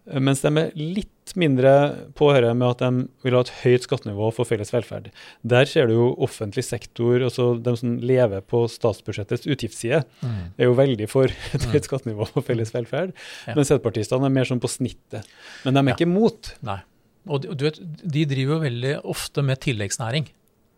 [0.09, 1.73] Eh, Mens de er litt mindre
[2.15, 5.09] på høyre med at de vil ha et høyt skattenivå for felles velferd.
[5.43, 10.53] Der ser du jo offentlig sektor, altså de som lever på statsbudsjettets utgiftsside, Mm.
[10.59, 13.13] er jo veldig for et høyt skattenivå for felles velferd.
[13.47, 13.55] Ja.
[13.57, 15.27] Men senterpartistene er mer sånn på snittet.
[15.65, 15.95] Men de er Ja.
[15.95, 16.55] ikke imot.
[16.63, 16.81] Nei.
[17.27, 20.29] Og du, du vet, de driver jo veldig ofte med tilleggsnæring.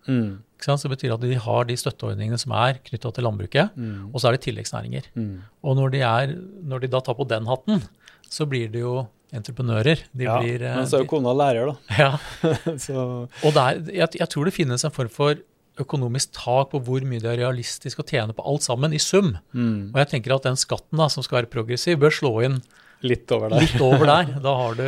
[0.08, 0.38] Mm.
[0.58, 4.08] Så det betyr at de har de støtteordningene som er knytta til landbruket, Mm.
[4.14, 5.04] og så er det tilleggsnæringer.
[5.14, 5.42] Mm.
[5.62, 6.32] Og når de, er,
[6.64, 7.82] når de da tar på den hatten,
[8.30, 10.02] så blir det jo entreprenører.
[10.16, 11.98] De ja, blir, eh, men så er jo kona lærer, da.
[11.98, 12.10] ja,
[12.86, 15.38] så Og det er, jeg, jeg tror det finnes en form for
[15.78, 19.36] økonomisk tak på hvor mye det er realistisk å tjene på alt sammen, i sum.
[19.52, 19.92] mm.
[19.92, 22.60] Og jeg tenker at den skatten da, som skal være progressiv, bør slå inn
[23.06, 23.62] litt over der.
[23.62, 24.32] litt over der.
[24.46, 24.86] Da har du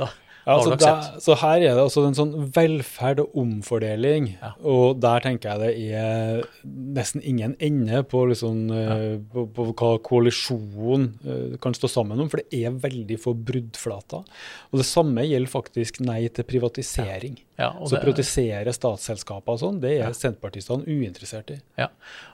[0.00, 0.08] da,
[0.44, 1.22] Ja, altså aksept.
[1.24, 4.50] så her er det altså en sånn velferd og omfordeling, Ja.
[4.62, 8.98] og der tenker jeg det er nesten ingen ende på, liksom, ja.
[9.32, 14.24] på, på hva koalisjonen eh, kan stå sammen om, for det er veldig få bruddflater.
[14.72, 17.38] Og det samme gjelder faktisk nei til privatisering.
[17.58, 20.12] Ja, og så det- privatisere statsselskaper og sånn, det er Ja.
[20.12, 21.60] senterpartistene uinteressert i.
[21.78, 21.88] Ja,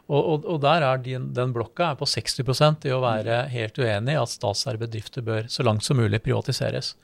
[0.09, 3.79] og, og, og der er din, den blokka er på 60 i å være helt
[3.79, 6.95] uenig i at statseide bedrifter bør så langt som mulig privatiseres.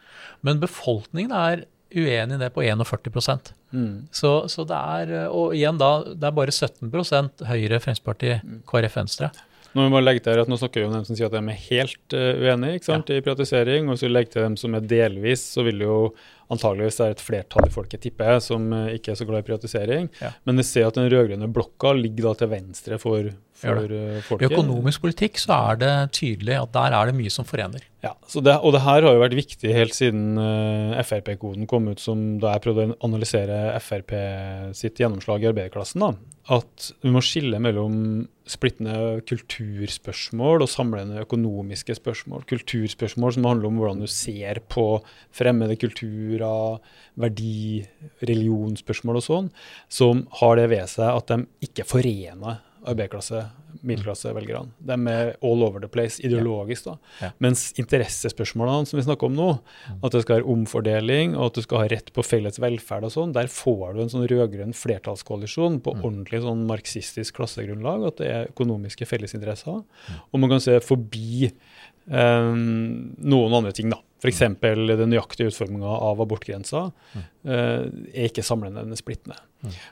[0.43, 1.65] Men befolkningen er
[1.95, 4.07] uenig i det på 41 Mm.
[4.11, 6.89] så, så det er, og igjen da, det er bare 17
[7.47, 9.31] Høyre, Fremskrittspartiet, KrF, Venstre.
[9.77, 11.59] Nå må legge til at nå snakker vi om dem som sier at de er
[11.69, 13.85] helt uh, uenige ikke sant, i privatisering.
[13.91, 15.97] Og hvis vi legger til dem som er delvis, så vil jo
[16.53, 19.49] antageligvis er et flertall i folket, tipper jeg, som eh, ikke er så glad i
[19.49, 20.09] privatisering.
[20.23, 20.33] Ja.
[20.47, 23.97] Men vi ser at den rød-grønne blokka ligger da til venstre for, for
[24.29, 24.47] folket.
[24.47, 27.85] I økonomisk politikk så er det tydelig at der er det mye som forener.
[28.07, 31.89] Ja, så det, Og det her har jo vært viktig helt siden uh, Frp-koden kom
[31.91, 34.15] ut, som da jeg prøvde å analysere Frp
[34.77, 36.05] sitt gjennomslag i arbeiderklassen.
[36.05, 36.13] da,
[36.59, 42.45] At vi må skille mellom splittende kulturspørsmål og samlende økonomiske spørsmål.
[42.47, 44.87] Kulturspørsmål som handler om hvordan du ser på
[45.35, 45.79] fremmede
[46.37, 46.79] kulturer,
[47.17, 47.87] verdi,
[48.21, 49.51] religionsspørsmål og sånn,
[49.89, 53.41] som har det ved seg at de ikke forener arbeiderklasse,
[53.87, 54.71] middelklassevelgerne.
[54.87, 56.85] De er all over the place ideologisk.
[56.87, 56.95] da.
[57.21, 57.31] Ja.
[57.43, 59.49] Mens interessespørsmålene som vi snakker om nå,
[60.03, 63.13] at det skal være omfordeling og at du skal ha rett på felles velferd og
[63.13, 68.31] sånn, der får du en sånn rød-grønn flertallskoalisjon på ordentlig sånn marxistisk klassegrunnlag, at det
[68.31, 69.83] er økonomiske fellesinteresser.
[70.31, 71.51] Og man kan se forbi
[72.11, 74.01] eh, noen andre ting, da.
[74.23, 74.39] F.eks.
[74.41, 79.37] den nøyaktige utforminga av abortgrensa uh, er ikke samlende, den er splittende.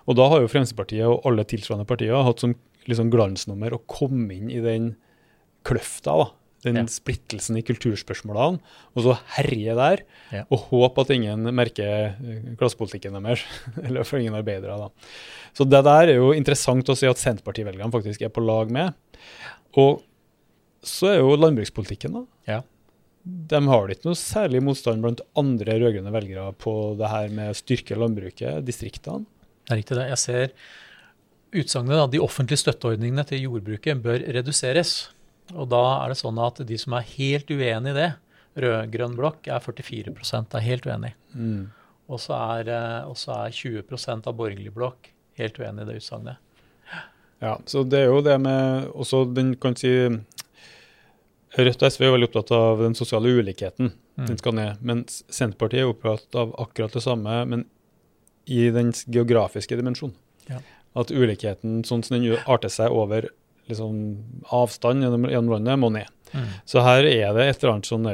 [0.08, 2.54] Og da har jo Fremskrittspartiet og alle tilsvarende partier hatt som
[2.88, 4.94] liksom glansnummer å komme inn i den
[5.68, 6.30] kløfta, da.
[6.64, 6.86] Den Ja.
[6.88, 8.56] splittelsen i kulturspørsmålene,
[8.96, 10.02] og så herje der.
[10.32, 10.46] Ja.
[10.48, 13.44] Og håpe at ingen merker eh, klassepolitikken deres,
[13.84, 14.78] eller for ingen arbeidere.
[14.86, 14.88] da.
[15.52, 18.96] Så det der er jo interessant å si at Senterpartivelgerne faktisk er på lag med.
[19.76, 20.00] Og
[20.88, 22.24] så er jo landbrukspolitikken, da.
[22.50, 22.60] Ja.
[23.24, 27.56] De har ikke noe særlig motstand blant andre rød-grønne velgere på det her med å
[27.56, 29.24] styrke landbruket, distriktene.
[29.64, 30.08] Det er riktig det.
[30.10, 30.52] Jeg ser
[31.54, 34.92] utsagnet at de offentlige støtteordningene til jordbruket bør reduseres.
[35.54, 38.10] Og da er det sånn at de som er helt uenig i det,
[38.60, 40.12] rød-grønn blokk, er 44
[40.44, 41.14] er helt uenig.
[41.32, 41.72] Mm.
[42.12, 45.08] Og så er, eh, er 20 av borgerlig blokk
[45.40, 46.36] helt uenig i det utsagnet.
[47.42, 49.90] Ja, så det er jo det med også den kan si
[51.54, 53.92] Rødt og SV er veldig opptatt av den sosiale ulikheten.
[54.18, 54.26] Mm.
[54.26, 54.80] Den skal ned.
[54.82, 57.64] Mens Senterpartiet er opptatt av akkurat det samme, men
[58.50, 60.16] i den geografiske dimensjonen.
[60.50, 60.58] Ja.
[60.98, 63.28] At ulikheten sånn som den arter seg over
[63.70, 63.94] liksom,
[64.52, 66.10] avstand gjennom, gjennom landet, må ned.
[66.34, 66.48] Mm.
[66.68, 68.08] Så her er det et eller annet sånn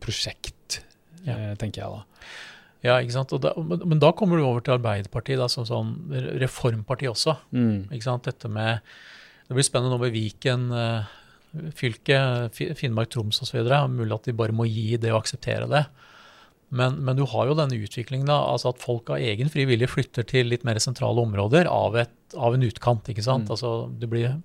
[0.00, 0.80] prosjekt,
[1.26, 1.36] Ja.
[1.36, 2.04] eh, tenker jeg da.
[2.82, 3.32] Ja, ikke sant?
[3.44, 5.90] Da, men, men da kommer du over til Arbeiderpartiet da, som sånn
[6.40, 7.36] reformparti også.
[7.52, 7.90] Mm.
[7.92, 8.24] Ikke sant?
[8.24, 8.80] Dette med,
[9.48, 11.10] det blir spennende nå med Viken eh,
[11.76, 12.18] fylke,
[12.54, 13.60] Fi- Finnmark, Troms osv.
[13.90, 15.84] Mulig at de bare må gi det og akseptere det.
[16.70, 19.88] Men, men du har jo denne utviklingen da, altså at folk av egen fri vilje
[19.90, 23.10] flytter til litt mer sentrale områder av, et, av en utkant.
[23.10, 23.48] ikke sant?
[23.48, 23.54] Mm.
[23.56, 24.36] Altså Det blir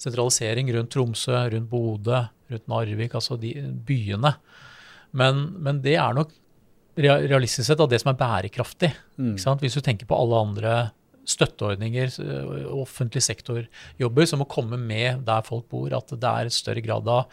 [0.00, 3.52] sentralisering rundt Tromsø, rundt Bodø, rundt Narvik, altså de
[3.84, 4.32] byene.
[5.16, 6.32] Men, men det er nok
[6.96, 8.94] realistisk sett av det som er bærekraftig.
[9.20, 9.34] Mm.
[9.60, 10.76] Hvis du tenker på alle andre
[11.26, 12.18] støtteordninger,
[12.72, 17.08] offentlig sektor-jobber, som må komme med der folk bor, at det er et større grad
[17.10, 17.24] av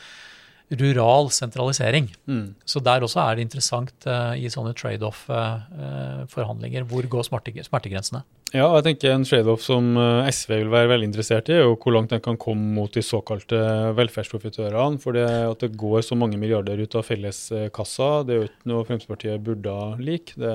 [0.79, 2.07] rural sentralisering.
[2.25, 2.55] Mm.
[2.65, 6.83] Så der også er det interessant uh, i sånne trade-off-forhandlinger.
[6.89, 8.21] hvor går smerte, smertegrensene?
[8.53, 11.77] Ja, jeg tenker en trade-off som eh, SV vil være veldig interessert i, er jo
[11.81, 13.57] hvor langt den kan komme mot de såkalte
[13.97, 14.99] velferdsprofitørene.
[15.01, 18.69] For det at det går så mange milliarder ut av felleskassa, det er jo ikke
[18.69, 19.73] noe Fremskrittspartiet burde
[20.05, 20.37] like.
[20.37, 20.53] Det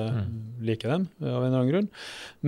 [0.63, 1.89] liker dem av en eller annen grunn.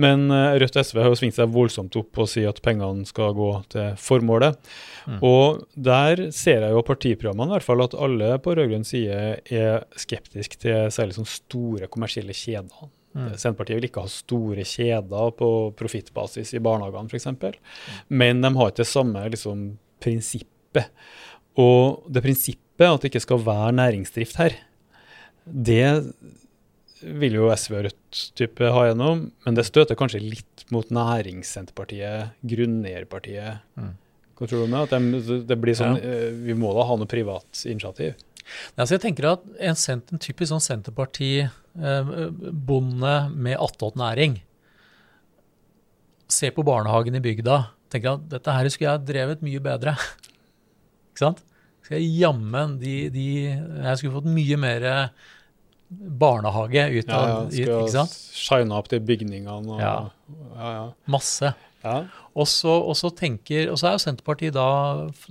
[0.06, 3.04] Men eh, Rødt og SV har jo svingt seg voldsomt opp og sier at pengene
[3.08, 4.72] skal gå til formålet.
[5.04, 5.20] Mm.
[5.20, 9.20] Og der ser jeg jo partiprogrammene i hvert fall at alle på rød-grønn side
[9.52, 12.88] er skeptiske til særlig sånne store kommersielle kjeder.
[13.12, 13.32] Mm.
[13.36, 15.48] Senterpartiet vil ikke ha store kjeder på
[15.78, 17.28] profittbasis i barnehagene f.eks.
[17.32, 17.58] Mm.
[18.22, 19.66] Men de har ikke det samme liksom,
[20.02, 20.88] prinsippet.
[21.60, 24.56] Og det prinsippet at det ikke skal være næringsdrift her,
[25.44, 25.84] det
[27.02, 32.36] vil jo SV og Rødt type ha gjennom, men det støter kanskje litt mot Næringssenterpartiet,
[32.46, 33.64] grunneierpartiet.
[33.74, 33.94] Mm.
[34.38, 34.82] Hva tror du om det?
[34.86, 36.12] At de, det blir sånn, ja.
[36.28, 38.14] Eh, vi må da ha noe privat initiativ?
[38.76, 44.32] Altså jeg tenker at En, en typisk sånn Senterparti-bonde eh, med attåtnæring
[46.32, 47.56] ser på barnehagen i bygda
[47.92, 49.92] tenker at dette her skulle jeg drevet mye bedre.
[51.12, 51.42] Ikke sant?
[51.82, 54.86] Skal jeg jammen de, de, Jeg skulle fått mye mer
[55.92, 59.96] barnehage ut av ja, ja, Skal shine opp de bygningene og ja.
[60.54, 60.86] ja, ja.
[61.10, 61.52] Masse.
[61.82, 61.96] Ja.
[62.32, 64.66] Og, så, og, så tenker, og så er jo Senterpartiet da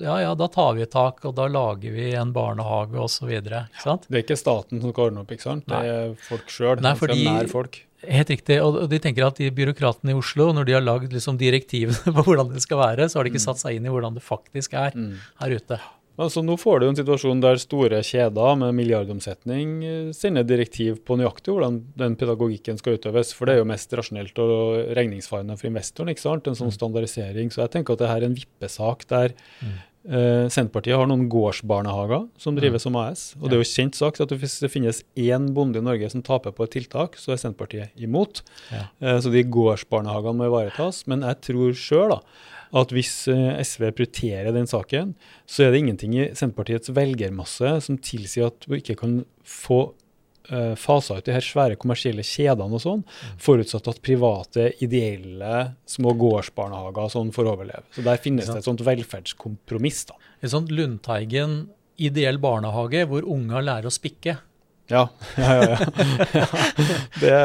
[0.02, 3.32] ja, ja, da tar vi et tak, og da lager vi en barnehage osv.
[3.42, 5.66] Det er ikke staten som skal ordne opp, ikke sant?
[5.72, 6.84] det er folk sjøl.
[6.84, 7.00] Nær
[7.52, 7.82] folk.
[8.02, 8.58] Helt riktig.
[8.66, 12.26] Og de tenker at de byråkratene i Oslo, når de har lagd liksom direktivene på
[12.26, 13.48] hvordan det skal være, så har de ikke mm.
[13.50, 15.12] satt seg inn i hvordan det faktisk er mm.
[15.44, 15.82] her ute.
[16.20, 21.16] Altså Nå får du en situasjon der store kjeder med milliardomsetning eh, sender direktiv på
[21.20, 23.32] nøyaktig hvordan den pedagogikken skal utøves.
[23.38, 26.12] For det er jo mest rasjonelt og regningsfarende for investoren.
[26.12, 26.50] ikke sant?
[26.50, 26.76] En sånn mm.
[26.78, 27.54] standardisering.
[27.54, 29.34] Så jeg tenker at det her er en vippesak der
[29.64, 29.74] mm.
[30.12, 32.86] uh, Senterpartiet har noen gårdsbarnehager som drives mm.
[32.90, 33.26] som AS.
[33.40, 36.26] Og det er jo kjent sak at hvis det finnes én bonde i Norge som
[36.28, 38.44] taper på et tiltak, så er Senterpartiet imot.
[38.74, 38.90] Ja.
[39.00, 41.06] Uh, så de gårdsbarnehagene må ivaretas.
[41.08, 42.22] Men jeg tror sjøl da,
[42.72, 45.16] at hvis eh, SV prioriterer den saken,
[45.50, 49.18] så er det ingenting i Senterpartiets velgermasse som tilsier at vi ikke kan
[49.48, 49.82] få
[50.52, 53.42] uh, fasa ut de her svære kommersielle kjedene og sånn, mm.
[53.44, 57.84] forutsatt at private, ideelle, små gårdsbarnehager sånn får overleve.
[57.96, 60.06] Så der finnes det et sånt velferdskompromiss.
[60.14, 60.20] da.
[60.42, 61.66] Et sånt Lundteigen
[62.02, 64.40] ideell barnehage hvor unger lærer å spikke.
[64.92, 65.06] Ja,
[65.38, 65.78] ja, ja.
[66.36, 66.48] ja.
[67.22, 67.36] Det,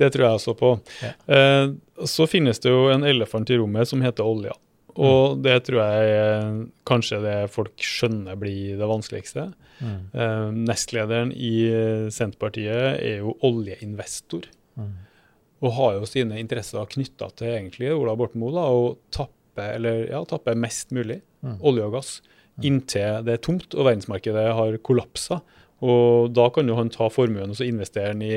[0.00, 0.74] det, tror jeg også på.
[1.02, 1.12] Ja.
[1.36, 1.66] Eh,
[2.10, 4.54] så finnes det jo en elefant i rommet som heter olja.
[4.94, 5.42] Og mm.
[5.42, 9.48] det tror jeg kanskje det folk skjønner blir det vanskeligste.
[9.80, 9.96] Mm.
[10.12, 11.54] Eh, nestlederen i
[12.14, 14.46] Senterpartiet er jo oljeinvestor.
[14.78, 14.92] Mm.
[15.64, 20.22] Og har jo sine interesser knytta til egentlig Ola Borten Moe å tappe, eller, ja,
[20.28, 21.58] tappe mest mulig mm.
[21.64, 22.16] olje og gass
[22.58, 22.64] mm.
[22.66, 25.40] inntil det er tomt og verdensmarkedet har kollapsa.
[25.84, 28.36] Og da kan jo han ta formuen og så investere den i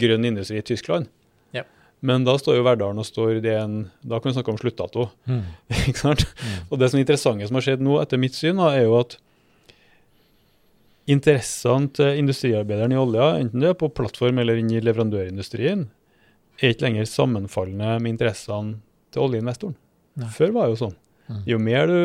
[0.00, 1.10] grønn industri i Tyskland.
[1.56, 1.64] Ja.
[2.06, 5.08] Men da står jo Verdalen og står det en Da kan vi snakke om sluttdato.
[5.28, 5.44] Mm.
[5.90, 6.26] ikke sant?
[6.40, 6.58] Mm.
[6.70, 8.98] Og det som er interessante som har skjedd nå, etter mitt syn, da, er jo
[9.00, 9.18] at
[11.06, 15.86] interessene til industriarbeideren i olja, enten det er på plattform eller inn i leverandørindustrien,
[16.58, 18.80] er ikke lenger sammenfallende med interessene
[19.14, 19.76] til oljeinvestoren.
[20.18, 20.30] Nei.
[20.34, 20.96] Før var det jo sånn.
[21.26, 21.40] Mm.
[21.50, 22.00] Jo mer du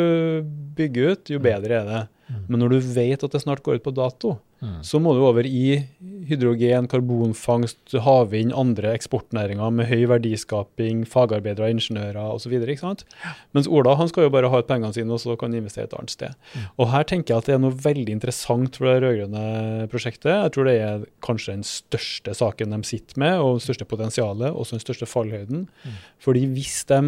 [0.77, 1.45] bygger ut, jo mm.
[1.45, 2.01] bedre er det.
[2.27, 2.41] Mm.
[2.47, 4.81] Men når du vet at det snart går ut på dato, Mm.
[4.85, 5.81] Så må du over i
[6.29, 12.53] hydrogen, karbonfangst, havvind, andre eksportnæringer med høy verdiskaping, fagarbeidere, ingeniører osv.
[13.57, 15.95] Mens Ola han skal jo bare ha ut pengene sine og så kan investere et
[15.97, 16.37] annet sted.
[16.53, 16.67] Mm.
[16.77, 20.29] Og Her tenker jeg at det er noe veldig interessant for det rød-grønne prosjektet.
[20.29, 24.53] Jeg tror det er kanskje den største saken de sitter med, og det største potensialet,
[24.53, 25.65] også den største fallhøyden.
[25.81, 25.99] Mm.
[26.21, 27.01] Fordi hvis de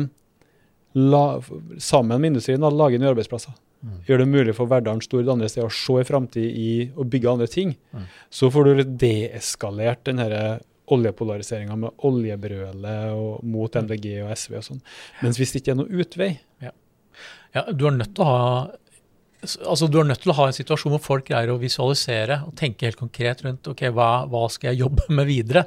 [0.98, 1.26] la,
[1.78, 3.96] sammen med industrien da, lager nye arbeidsplasser, Mm.
[4.08, 7.32] Gjør det mulig for Verdalen Stord andre steder å se i framtid i å bygge
[7.34, 7.74] andre ting.
[7.92, 8.06] Mm.
[8.32, 10.22] Så får du deeskalert den
[10.94, 14.82] oljepolariseringa med oljebrølet mot MDG og SV og sånn.
[15.24, 16.30] Mens hvis det ikke er noe utvei
[16.64, 16.72] ja.
[17.56, 17.66] ja.
[17.72, 18.48] du er nødt til å ha
[19.44, 22.56] altså du er nødt til å ha en situasjon hvor folk greier å visualisere og
[22.60, 25.66] tenke helt konkret rundt ok, hva, hva skal jeg jobbe med videre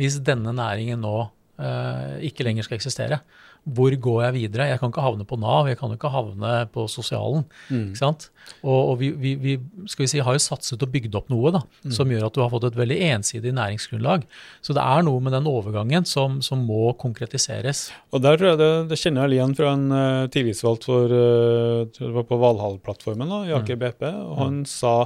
[0.00, 3.20] hvis denne næringen nå uh, ikke lenger skal eksistere
[3.64, 4.66] hvor går jeg videre?
[4.68, 7.46] Jeg kan ikke havne på Nav, jeg kan jo ikke havne på sosialen.
[7.70, 7.86] Mm.
[7.88, 8.26] ikke sant?
[8.60, 9.54] Og, og vi, vi, vi,
[9.88, 11.94] skal vi si, har jo satset og bygd opp noe da, mm.
[11.96, 14.26] som gjør at du har fått et veldig ensidig næringsgrunnlag.
[14.64, 17.86] Så det er noe med den overgangen som, som må konkretiseres.
[18.12, 21.84] Og der tror jeg det, det kjenner jeg igjen fra en uh, tillitsvalgt for uh,
[21.88, 23.84] det var på Valhall-plattformen, i Aker mm.
[23.86, 24.10] BP.
[24.12, 24.66] og Han mm.
[24.68, 24.96] sa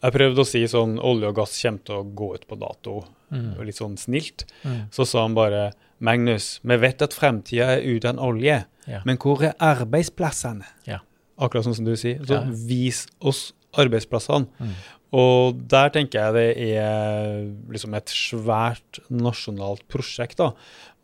[0.00, 3.02] jeg prøvde å si sånn olje og gass kommer til å gå ut på dato,
[3.34, 3.48] mm.
[3.68, 4.46] litt sånn snilt.
[4.64, 4.78] Mm.
[4.94, 5.70] Så sa han bare
[6.00, 9.00] Magnus, vi vet at fremtida er uten olje, ja.
[9.04, 10.64] men hvor er arbeidsplassene?
[10.88, 11.02] Ja.
[11.40, 12.22] Akkurat sånn som du sier.
[12.28, 14.48] Så vis oss arbeidsplassene.
[14.60, 14.72] Mm.
[15.20, 17.40] Og der tenker jeg det er
[17.72, 20.38] liksom et svært nasjonalt prosjekt.
[20.38, 20.52] da.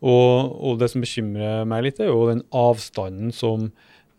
[0.01, 3.71] Og, og, det som bekymrer meg litt, er jo den avstanden som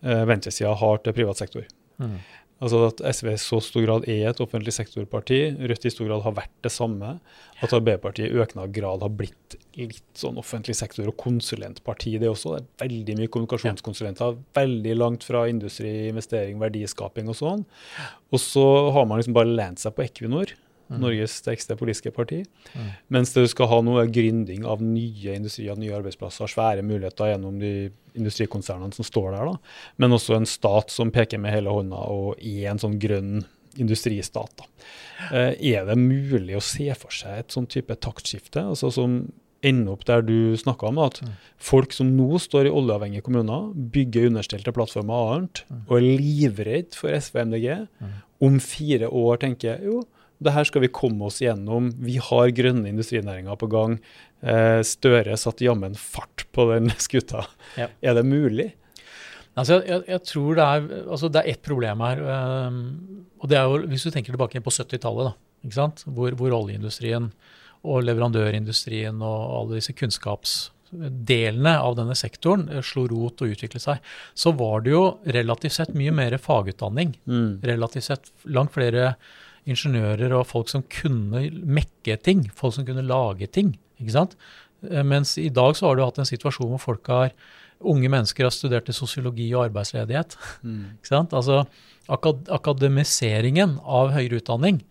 [0.04, 1.68] eh, venstresida har til privat sektor.
[2.02, 2.18] Mm.
[2.58, 5.40] Altså at SV i så stor grad er et offentlig sektorparti,
[5.70, 7.18] Rødt i stor grad har vært det samme.
[7.62, 12.16] At Arbeiderpartiet i økende grad har blitt litt sånn offentlig sektor- og konsulentparti.
[12.18, 17.66] Det også det er veldig mye kommunikasjonskonsulenter, veldig langt fra industri, investering, verdiskaping og sånn.
[18.34, 20.58] Og så har man liksom bare lent seg på Equinor.
[20.88, 21.00] Mm.
[21.04, 22.44] Norges sterkeste politiske parti.
[22.74, 22.90] Mm.
[23.18, 27.74] Mens du skal ha noe gründing av nye industrier, nye arbeidsplasser, svære muligheter gjennom de
[28.18, 29.52] industrikonsernene som står der.
[29.52, 29.58] da.
[29.98, 33.44] Men også en stat som peker med hele hånda og er en sånn grønn
[33.78, 34.54] industristat.
[34.58, 34.70] da.
[35.32, 38.64] Eh, er det mulig å se for seg et sånn type taktskifte?
[38.64, 39.20] altså som
[39.66, 41.32] ender opp der du snakka om, at mm.
[41.58, 45.82] folk som nå står i oljeavhengige kommuner, bygger understelte plattformer annet, mm.
[45.88, 47.68] og er livredd for SV og MDG,
[48.00, 48.14] mm.
[48.48, 50.04] om fire år tenker jo,
[50.44, 51.90] det her skal vi komme oss gjennom.
[52.04, 53.98] Vi har grønne industrinæringer på gang.
[54.46, 57.48] Eh, Støre satt jammen fart på den skuta.
[57.80, 57.90] Ja.
[58.02, 58.72] Er det mulig?
[59.58, 62.22] Altså, jeg, jeg, tror det er altså det er ett problem her.
[62.70, 62.80] Um,
[63.42, 65.34] og det er jo, Hvis du tenker tilbake på 70-tallet,
[66.06, 67.32] hvor, hvor, oljeindustrien
[67.88, 74.06] og leverandørindustrien og alle disse kunnskapsdelene av denne sektoren eh, slo rot og utviklet seg,
[74.38, 77.16] så var det jo relativt sett mye mer fagutdanning.
[77.26, 77.50] Mm.
[77.66, 79.16] Relativt sett langt flere
[79.68, 83.76] ingeniører og folk som kunne mekke ting, folk som kunne lage ting.
[84.02, 84.36] ikke sant?
[84.88, 87.34] Eh, mens i dag så har du hatt en situasjon hvor folk har,
[87.78, 90.38] unge mennesker har studert sosiologi og arbeidsledighet.
[90.64, 90.84] Mm.
[90.98, 91.36] ikke sant?
[91.38, 91.66] Altså
[92.08, 94.82] akad Akademiseringen av høyere utdanning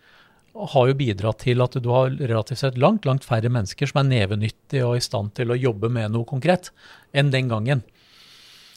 [0.56, 4.08] har jo bidratt til at du har relativt sett langt langt færre mennesker som er
[4.08, 6.70] nevenyttige og i stand til å jobbe med noe konkret,
[7.12, 7.82] enn den gangen.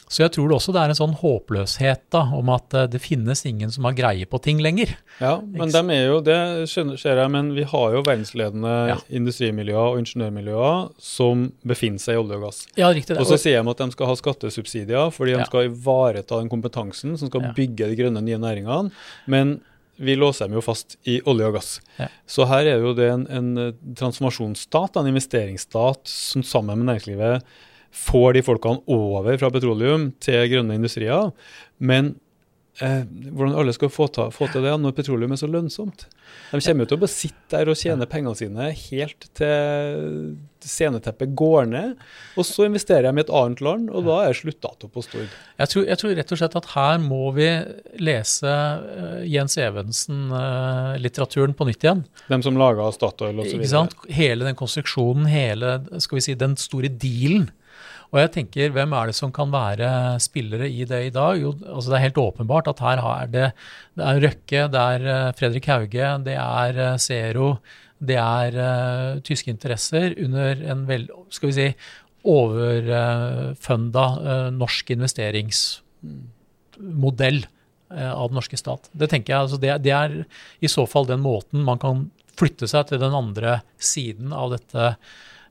[0.09, 3.01] Så jeg tror det også det er en sånn håpløshet da, om at eh, det
[3.03, 4.95] finnes ingen som har greie på ting lenger.
[5.21, 6.37] Ja, men de er jo, det
[6.71, 8.97] ser jeg, men vi har jo verdensledende ja.
[9.21, 12.63] industrimiljøer og ingeniørmiljøer som befinner seg i olje og gass.
[12.73, 13.13] Ja, riktig.
[13.13, 13.21] Det.
[13.21, 15.49] Og så sier de at de skal ha skattesubsidier fordi de ja.
[15.51, 17.53] skal ivareta den kompetansen som skal ja.
[17.61, 18.89] bygge de grønne nye næringene.
[19.29, 19.59] Men
[19.99, 21.73] vi låser dem jo fast i olje og gass.
[21.99, 22.09] Ja.
[22.25, 27.57] Så her er jo det en, en transformasjonsstat, en investeringsstat, som sammen med næringslivet
[27.91, 31.31] får de folkene over fra petroleum til grønne industrier.
[31.79, 32.13] Men
[32.83, 36.07] eh, hvordan alle skal få, ta, få, til det når petroleum er så lønnsomt?
[36.51, 41.31] De kommer jo til å bare sitte der og tjene pengene sine helt til sceneteppet
[41.39, 41.93] går ned.
[42.39, 45.29] Og så investerer de i et annet land, og da er sluttdato på Stord.
[45.59, 47.47] Jeg tror, jeg tror, rett og slett at her må vi
[48.03, 52.03] lese uh, Jens Evensen-litteraturen uh, på nytt igjen.
[52.27, 53.63] Dem som laga Statoil osv.
[54.13, 57.49] Hele den konstruksjonen, hele skal vi si, den store dealen
[58.09, 59.87] og jeg tenker, hvem er det som kan være
[60.23, 61.37] spillere i det i dag?
[61.37, 63.47] Jo, altså det er helt åpenbart at her er det,
[63.99, 67.47] det er Røkke, det er eh, Fredrik Hauge, det er eh, Zero,
[67.99, 71.65] det er uh, tyske interesser under en vel, skal vi si,
[72.29, 78.89] overfunda uh, norsk investeringsmodell uh, av den norske stat.
[78.91, 80.09] Det tenker jeg, altså det, det, er
[80.63, 84.95] i så fall den måten man kan flytte seg til den andre siden av dette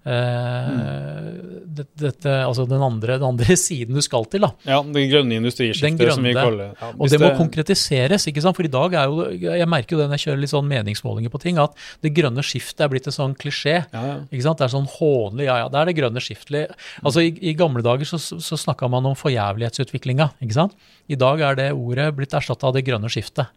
[0.08, 1.58] Mm.
[1.98, 4.42] Dette, altså den andre, den andre, siden du skal til.
[4.46, 4.50] da.
[4.66, 8.26] Ja, Det grønne industriskiftet, som vi kaller ja, Og det må konkretiseres.
[8.30, 8.56] ikke sant?
[8.58, 11.32] For i dag er jo, Jeg merker jo det når jeg kjører litt sånn meningsmålinger
[11.34, 13.76] på ting, at det grønne skiftet er blitt en sånn klisjé.
[13.94, 14.16] Ja, ja.
[14.30, 14.58] ikke sant?
[14.62, 15.46] Det er sånn hånlig.
[15.48, 16.74] Ja ja, det er det grønne skiftet.
[17.04, 20.32] Altså I, i gamle dager så, så snakka man om forjævlighetsutviklinga.
[20.42, 20.76] ikke sant?
[21.08, 23.48] I dag er det ordet blitt erstatta av det grønne skiftet.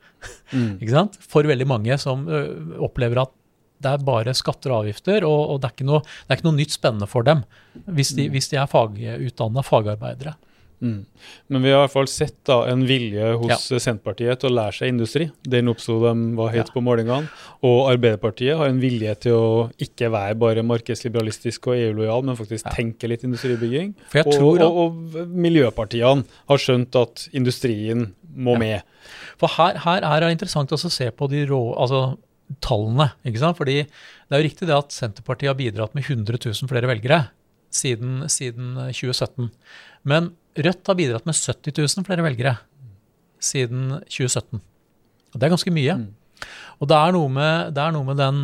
[0.54, 0.78] Mm.
[0.82, 1.18] ikke sant?
[1.32, 2.41] For veldig mange som ø,
[2.86, 3.34] opplever at
[3.82, 6.60] det er bare skatter og avgifter, og, og det, er noe, det, er ikke noe,
[6.60, 7.44] nytt spennende for dem
[7.88, 8.34] hvis de, mm.
[8.36, 10.36] hvis de er fagutdanna fagarbeidere.
[10.82, 11.06] Mm.
[11.48, 13.80] Men vi har i hvert fall sett da, en vilje hos ja.
[13.84, 15.28] Senterpartiet til å lære seg industri.
[15.46, 16.74] Den oppsto de var høyt ja.
[16.74, 17.30] på målingene.
[17.70, 19.52] Og Arbeiderpartiet har en vilje til å
[19.82, 22.74] ikke være bare markedsliberalistisk og EU-lojal, men faktisk ja.
[22.80, 23.94] tenke litt industribygging.
[24.24, 28.82] Og, og, og, miljøpartiene har skjønt at industrien må med.
[29.42, 31.62] For her, her, er det interessant å se på de rå...
[31.78, 32.04] Altså,
[32.64, 33.12] tallene.
[33.28, 33.60] ikke sant?
[33.60, 37.24] Fordi det er jo riktig det at Senterpartiet har bidratt med 100 000 flere velgere
[37.72, 39.52] siden, siden 2017.
[40.08, 42.58] Men Rødt har bidratt med 70 000 flere velgere
[43.41, 44.60] siden 2017.
[45.32, 45.95] Og det er ganske mye.
[46.02, 46.49] Mm.
[46.82, 48.41] Og det er, med, det er, noe med, den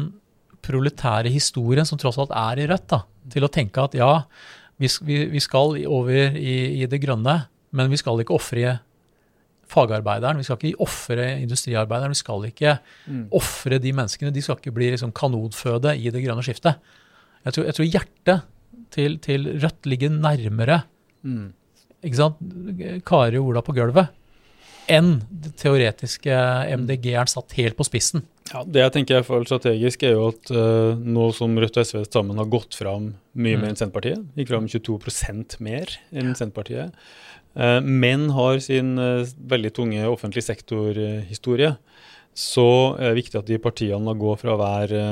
[0.64, 3.01] proletære historien som tross alt er i Rødt, da,
[3.34, 4.12] til å tenke at ja,
[4.80, 4.89] vi,
[5.32, 7.39] vi skal over i, i, det grønne,
[7.76, 8.78] men vi skal ikke ofre
[9.72, 12.13] fagarbeideren, vi skal ikke ofre industriarbeideren.
[12.15, 13.26] Vi skal ikke mm.
[13.36, 14.34] ofre de menneskene.
[14.36, 16.80] De skal ikke bli liksom kanonføde i det grønne skiftet.
[17.45, 18.45] Jeg tror, jeg tror hjertet
[18.95, 20.82] til, til, Rødt ligger nærmere
[21.28, 21.47] mm.
[22.03, 22.39] ikke sant,
[23.07, 24.13] Kari og Ola på gulvet
[24.88, 26.36] enn det teoretiske
[26.80, 28.24] MDG-eren satt helt på spissen.
[28.54, 31.88] Ja, Det jeg tenker er for strategisk, er jo at uh, nå som Rødt og
[31.88, 33.64] SV sammen har gått fram mye mm.
[33.64, 36.95] mer enn Senterpartiet, gikk fram 22% mer enn Senterpartiet,
[37.60, 41.76] uh, men har sin uh, veldig tunge offentlig sektor-historie,
[42.38, 42.70] så
[43.00, 45.04] er det viktig at de partiene går fra å være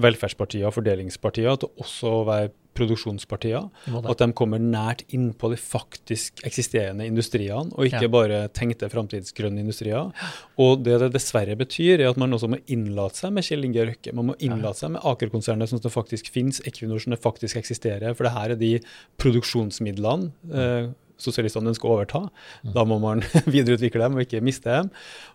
[0.00, 3.68] velferdspartier og fordelingspartier til også å være produksjonspartier.
[4.00, 8.12] At de kommer nært innpå de faktisk eksisterende industriene, og ikke ja.
[8.12, 10.12] bare tenkte framtidsgrønne industrier.
[10.60, 13.86] Og det det dessverre betyr, er at man også må innlate seg med Kjell Inge
[13.90, 14.14] Røkke.
[14.16, 18.16] Man må innlate seg med Aker-konsernet som det faktisk finnes, Equinor som det faktisk eksisterer.
[18.16, 18.74] For det her er de
[19.20, 20.32] produksjonsmidlene.
[20.50, 20.90] Eh,
[21.20, 22.22] sosialistene ønsker å overta.
[22.64, 22.74] Mm.
[22.76, 24.90] Da må man videreutvikle dem og ikke miste dem.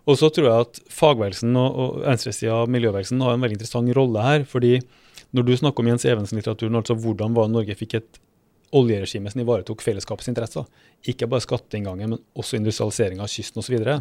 [0.06, 3.92] Og så tror jeg at fagbevegelsen og, og venstresida av miljøbevegelsen har en veldig interessant
[3.96, 4.46] rolle her.
[4.50, 4.78] fordi
[5.36, 8.22] når du snakker om Jens Evensen-litteraturen, altså hvordan var Norge fikk et
[8.74, 10.66] oljeregime som ivaretok fellesskapets interesser,
[11.06, 13.94] ikke bare skatteinngangen, men også industrialiseringa av kysten osv., så, videre,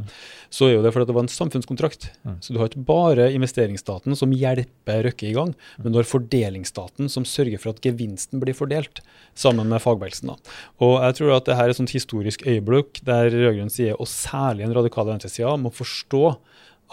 [0.54, 2.08] så er jo det fordi det var en samfunnskontrakt.
[2.26, 2.38] Mm.
[2.42, 7.12] Så du har ikke bare investeringsstaten som hjelper Røkke i gang, men du har fordelingsstaten
[7.12, 9.04] som sørger for at gevinsten blir fordelt,
[9.38, 10.34] sammen med fagbevegelsen.
[10.82, 14.10] Og jeg tror at det her er et sånt historisk øyeblikk der rød-grønn side, og
[14.10, 16.26] særlig en radikal venstresida, må forstå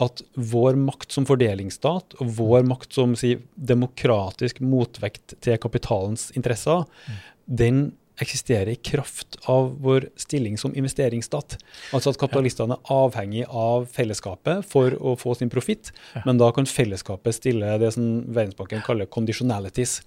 [0.00, 6.86] at vår makt som fordelingsstat og vår makt som si, demokratisk motvekt til kapitalens interesser,
[6.86, 7.18] mm.
[7.62, 7.82] den
[8.22, 11.56] eksisterer i kraft av vår stilling som investeringsstat.
[11.96, 15.90] Altså at kapitalistene er avhengig av fellesskapet for å få sin profitt,
[16.26, 20.00] men da kan fellesskapet stille det som Verdensbanken kaller conditionalities.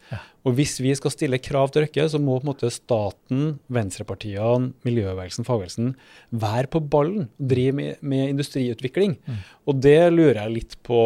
[0.46, 4.74] Og hvis vi skal stille krav til Røkke, så må på en måte staten, venstrepartiene,
[4.86, 5.96] miljøbevegelsen, fagbevegelsen
[6.46, 9.18] være på ballen, drive med, med industriutvikling.
[9.26, 9.39] Mm.
[9.66, 11.00] Og det lurer jeg litt på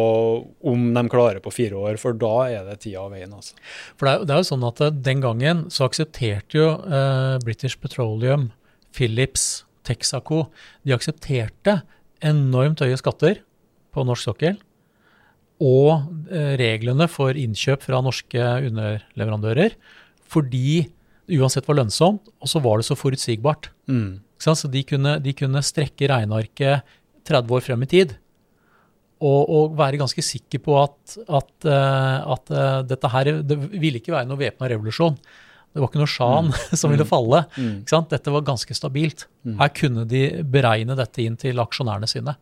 [0.44, 3.32] om de klarer på fire år, for da er det tida og veien.
[3.32, 3.56] altså.
[3.96, 7.36] For det er, det er, jo sånn at eh, Den gangen så aksepterte jo eh,
[7.46, 8.50] British Petroleum,
[8.96, 10.50] Philips, Texaco
[10.84, 11.80] De aksepterte
[12.20, 13.40] enormt høye skatter
[13.94, 14.58] på norsk sokkel
[15.60, 18.40] og eh, reglene for innkjøp fra norske
[18.70, 19.76] underleverandører.
[20.30, 20.86] Fordi
[21.36, 23.70] uansett var lønnsomt, og så var det så forutsigbart.
[23.90, 24.22] Mm.
[24.40, 26.96] Så de kunne, de kunne, strekke regnearket
[27.28, 28.16] 30 år frem i tid.
[29.20, 34.00] Og, og være ganske sikker på at, at, eh, at, eh, dette her Det ville
[34.00, 35.18] ikke være noe væpna revolusjon.
[35.70, 36.56] Det var ikke noe sjan mm.
[36.80, 37.10] som ville mm.
[37.10, 37.44] falle.
[37.60, 37.76] Mm.
[38.10, 39.26] Dette var ganske stabilt.
[39.44, 39.58] Mm.
[39.60, 42.38] Her kunne de beregne dette inn til aksjonærene sine.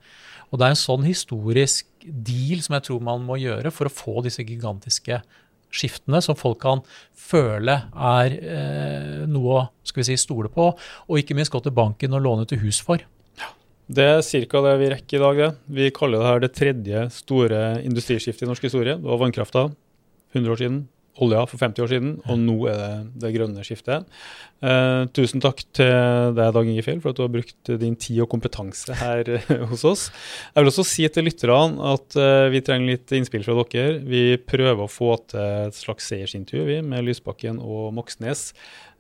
[0.49, 3.93] Og det er en sånn historisk deal som jeg tror man må gjøre for å
[3.93, 5.21] få disse gigantiske
[5.69, 6.81] skiftene som folk kan
[7.13, 12.25] føle er eh, noe å si, stole på, og ikke minst gå til banken og
[12.25, 13.05] låne til hus for.
[13.89, 14.61] Det er ca.
[14.67, 15.39] det vi rekker i dag.
[15.39, 15.51] det.
[15.73, 18.97] Vi kaller det her det tredje store industriskiftet i norsk historie.
[19.01, 19.69] Det var vannkrafta
[20.37, 20.83] 100 år siden
[21.25, 24.07] olja for 50 år siden, og nå er det det grønne skiftet.
[24.59, 25.93] Eh, tusen takk til
[26.35, 29.31] deg, Dag Inge Fjell, for at du har brukt din tid og kompetanse her
[29.71, 30.09] hos oss.
[30.55, 34.01] Jeg vil også si til lytterne at eh, vi trenger litt innspill fra dere.
[34.07, 38.51] Vi prøver å få til et slags seiersintervju med Lysbakken og Moxnes.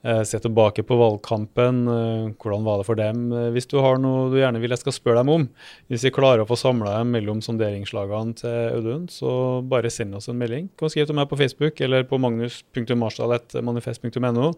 [0.02, 1.88] Eh, se tilbake på valgkampen.
[1.88, 3.32] Eh, hvordan var det for dem?
[3.32, 5.48] Eh, hvis du har noe du gjerne vil jeg skal spørre dem om,
[5.90, 10.28] hvis vi klarer å få samla dem mellom sonderingslagene til Audun, så bare send oss
[10.30, 10.70] en melding.
[10.70, 14.52] Du kan skrive til meg på Facebook eller på magnus.marsdal.manifest.no.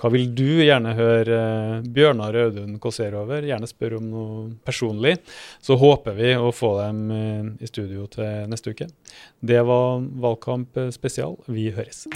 [0.00, 1.40] Hva vil du gjerne høre
[1.84, 3.44] Bjørnar og Audun kåsere over?
[3.44, 5.20] Gjerne spør om noe personlig.
[5.60, 7.12] Så håper vi å få dem
[7.60, 8.88] i studio til neste uke.
[9.44, 11.36] Det var Valgkamp spesial.
[11.52, 12.08] Vi høres.